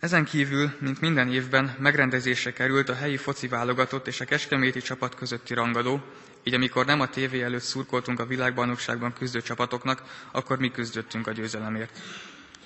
Ezen 0.00 0.24
kívül, 0.24 0.72
mint 0.80 1.00
minden 1.00 1.32
évben, 1.32 1.74
megrendezésre 1.78 2.52
került 2.52 2.88
a 2.88 2.94
helyi 2.94 3.16
foci 3.16 3.48
válogatott 3.48 4.06
és 4.06 4.20
a 4.20 4.24
kecskeméti 4.24 4.80
csapat 4.80 5.14
közötti 5.14 5.54
rangadó, 5.54 6.02
így 6.42 6.54
amikor 6.54 6.86
nem 6.86 7.00
a 7.00 7.08
tévé 7.08 7.42
előtt 7.42 7.62
szurkoltunk 7.62 8.20
a 8.20 8.26
világbajnokságban 8.26 9.12
küzdő 9.12 9.42
csapatoknak, 9.42 10.02
akkor 10.32 10.58
mi 10.58 10.70
küzdöttünk 10.70 11.26
a 11.26 11.32
győzelemért. 11.32 11.98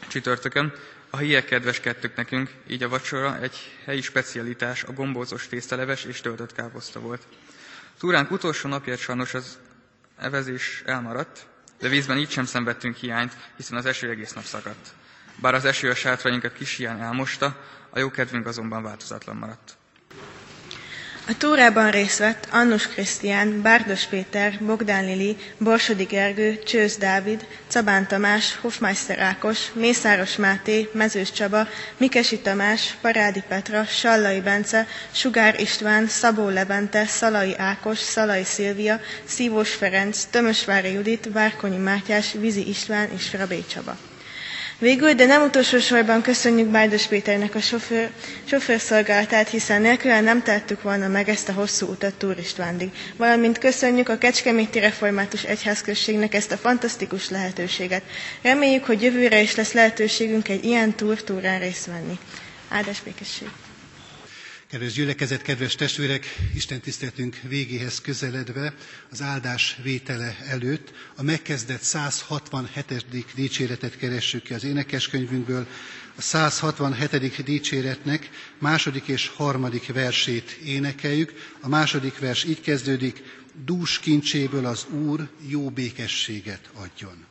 Csütörtökön 0.09 0.73
a 1.11 1.17
helyiek 1.17 1.45
kedves 1.45 1.81
kettők 1.81 2.17
nekünk, 2.17 2.51
így 2.67 2.83
a 2.83 2.89
vacsora 2.89 3.41
egy 3.41 3.57
helyi 3.85 4.01
specialitás, 4.01 4.83
a 4.85 4.93
gombózos 4.93 5.47
tészteleves 5.47 6.05
és 6.05 6.21
töltött 6.21 6.53
káposzta 6.53 7.01
volt. 7.01 7.27
Túránk 7.99 8.31
utolsó 8.31 8.69
napját 8.69 8.99
sajnos 8.99 9.35
az 9.35 9.59
evezés 10.17 10.83
elmaradt, 10.87 11.47
de 11.79 11.89
vízben 11.89 12.19
így 12.19 12.31
sem 12.31 12.45
szenvedtünk 12.45 12.97
hiányt, 12.97 13.37
hiszen 13.57 13.79
az 13.79 13.87
eső 13.87 14.11
egész 14.11 14.33
nap 14.33 14.45
szakadt. 14.45 14.95
Bár 15.37 15.55
az 15.55 15.65
eső 15.65 15.91
a 15.91 15.95
sátrainkat 15.95 16.53
kis 16.53 16.77
hiány 16.77 17.01
elmosta, 17.01 17.57
a 17.91 17.99
jó 17.99 18.11
kedvünk 18.11 18.47
azonban 18.47 18.83
változatlan 18.83 19.37
maradt. 19.37 19.78
A 21.31 21.37
túrában 21.37 21.91
részt 21.91 22.19
vett 22.19 22.49
Annus 22.51 22.89
Krisztián, 22.89 23.63
Bárdos 23.63 24.05
Péter, 24.05 24.59
Bogdán 24.61 25.05
Lili, 25.05 25.37
Borsodi 25.59 26.05
Gergő, 26.05 26.59
Csősz 26.59 26.97
Dávid, 26.97 27.47
Cabán 27.69 28.07
Tamás, 28.07 28.57
Hofmeister 28.61 29.19
Ákos, 29.19 29.59
Mészáros 29.73 30.37
Máté, 30.37 30.89
Mezős 30.93 31.33
Csaba, 31.33 31.67
Mikesi 31.97 32.39
Tamás, 32.39 32.97
Parádi 33.01 33.43
Petra, 33.49 33.85
Sallai 33.85 34.41
Bence, 34.41 34.87
Sugár 35.11 35.61
István, 35.61 36.07
Szabó 36.07 36.49
Levente, 36.49 37.07
Szalai 37.07 37.55
Ákos, 37.57 37.99
Szalai 37.99 38.45
Szilvia, 38.45 39.01
Szívós 39.25 39.75
Ferenc, 39.75 40.25
Tömösvári 40.25 40.93
Judit, 40.93 41.29
Várkonyi 41.33 41.79
Mátyás, 41.79 42.33
Vizi 42.33 42.69
István 42.69 43.09
és 43.17 43.33
Rabé 43.33 43.65
Csaba. 43.73 44.08
Végül, 44.81 45.13
de 45.15 45.27
nem 45.27 45.43
utolsó 45.43 45.79
sorban 45.79 46.23
köszönjük 46.23 46.69
Bájdos 46.69 47.07
Péternek 47.07 47.55
a 47.55 47.61
sofőr, 47.61 48.11
sofőrszolgálatát, 48.45 49.49
hiszen 49.49 49.81
nélkül 49.83 50.13
nem 50.21 50.43
tettük 50.43 50.83
volna 50.83 51.09
meg 51.09 51.29
ezt 51.29 51.49
a 51.49 51.53
hosszú 51.53 51.87
utat 51.87 52.15
turistvándig. 52.15 52.91
Valamint 53.17 53.59
köszönjük 53.59 54.09
a 54.09 54.19
Kecskeméti 54.19 54.79
Református 54.79 55.43
Egyházközségnek 55.45 56.35
ezt 56.35 56.53
a 56.53 56.57
fantasztikus 56.57 57.31
lehetőséget. 57.31 58.03
Reméljük, 58.43 58.85
hogy 58.85 59.03
jövőre 59.03 59.41
is 59.41 59.55
lesz 59.55 59.73
lehetőségünk 59.73 60.49
egy 60.49 60.65
ilyen 60.65 60.95
túr-túrán 60.95 61.59
részt 61.59 61.87
venni. 61.87 62.19
Áldás 62.69 63.01
békesség! 63.03 63.49
Kedves 64.71 64.93
gyülekezet, 64.93 65.43
kedves 65.43 65.75
testvérek, 65.75 66.27
Isten 66.55 66.81
tiszteltünk 66.81 67.37
végéhez 67.43 68.01
közeledve, 68.01 68.75
az 69.11 69.23
áldás 69.23 69.79
vétele 69.83 70.37
előtt 70.49 70.93
a 71.17 71.23
megkezdett 71.23 71.81
167. 71.83 73.05
dicséretet 73.35 73.97
keressük 73.97 74.43
ki 74.43 74.55
az 74.55 74.65
énekeskönyvünkből. 74.65 75.67
A 76.17 76.21
167. 76.21 77.43
dicséretnek 77.45 78.31
második 78.59 79.07
és 79.07 79.29
harmadik 79.29 79.93
versét 79.93 80.51
énekeljük. 80.65 81.33
A 81.61 81.69
második 81.69 82.19
vers 82.19 82.45
így 82.45 82.61
kezdődik, 82.61 83.23
dús 83.65 83.99
kincséből 83.99 84.67
az 84.67 84.87
Úr 84.91 85.29
jó 85.47 85.71
békességet 85.71 86.71
adjon. 86.75 87.25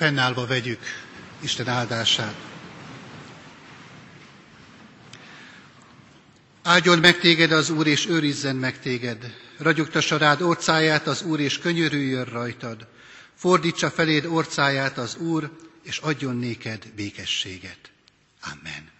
Fennállva 0.00 0.46
vegyük 0.46 0.80
Isten 1.40 1.68
áldását. 1.68 2.34
Áldjon 6.62 6.98
meg 6.98 7.18
téged 7.18 7.52
az 7.52 7.70
Úr, 7.70 7.86
és 7.86 8.06
őrizzen 8.06 8.56
meg 8.56 8.78
téged. 8.80 9.36
Ragyogtassa 9.58 10.16
rád 10.16 10.42
orcáját 10.42 11.06
az 11.06 11.22
Úr, 11.22 11.40
és 11.40 11.58
könyörüljön 11.58 12.24
rajtad. 12.24 12.86
Fordítsa 13.34 13.90
feléd 13.90 14.24
orcáját 14.24 14.98
az 14.98 15.16
Úr, 15.16 15.56
és 15.82 15.98
adjon 15.98 16.36
néked 16.36 16.86
békességet. 16.96 17.90
Amen. 18.42 18.90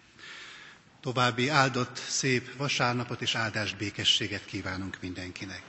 További 1.01 1.49
áldott, 1.49 1.97
szép 2.09 2.57
vasárnapot 2.57 3.23
és 3.23 3.35
áldást, 3.35 3.77
békességet 3.77 4.45
kívánunk 4.45 4.97
mindenkinek. 5.01 5.63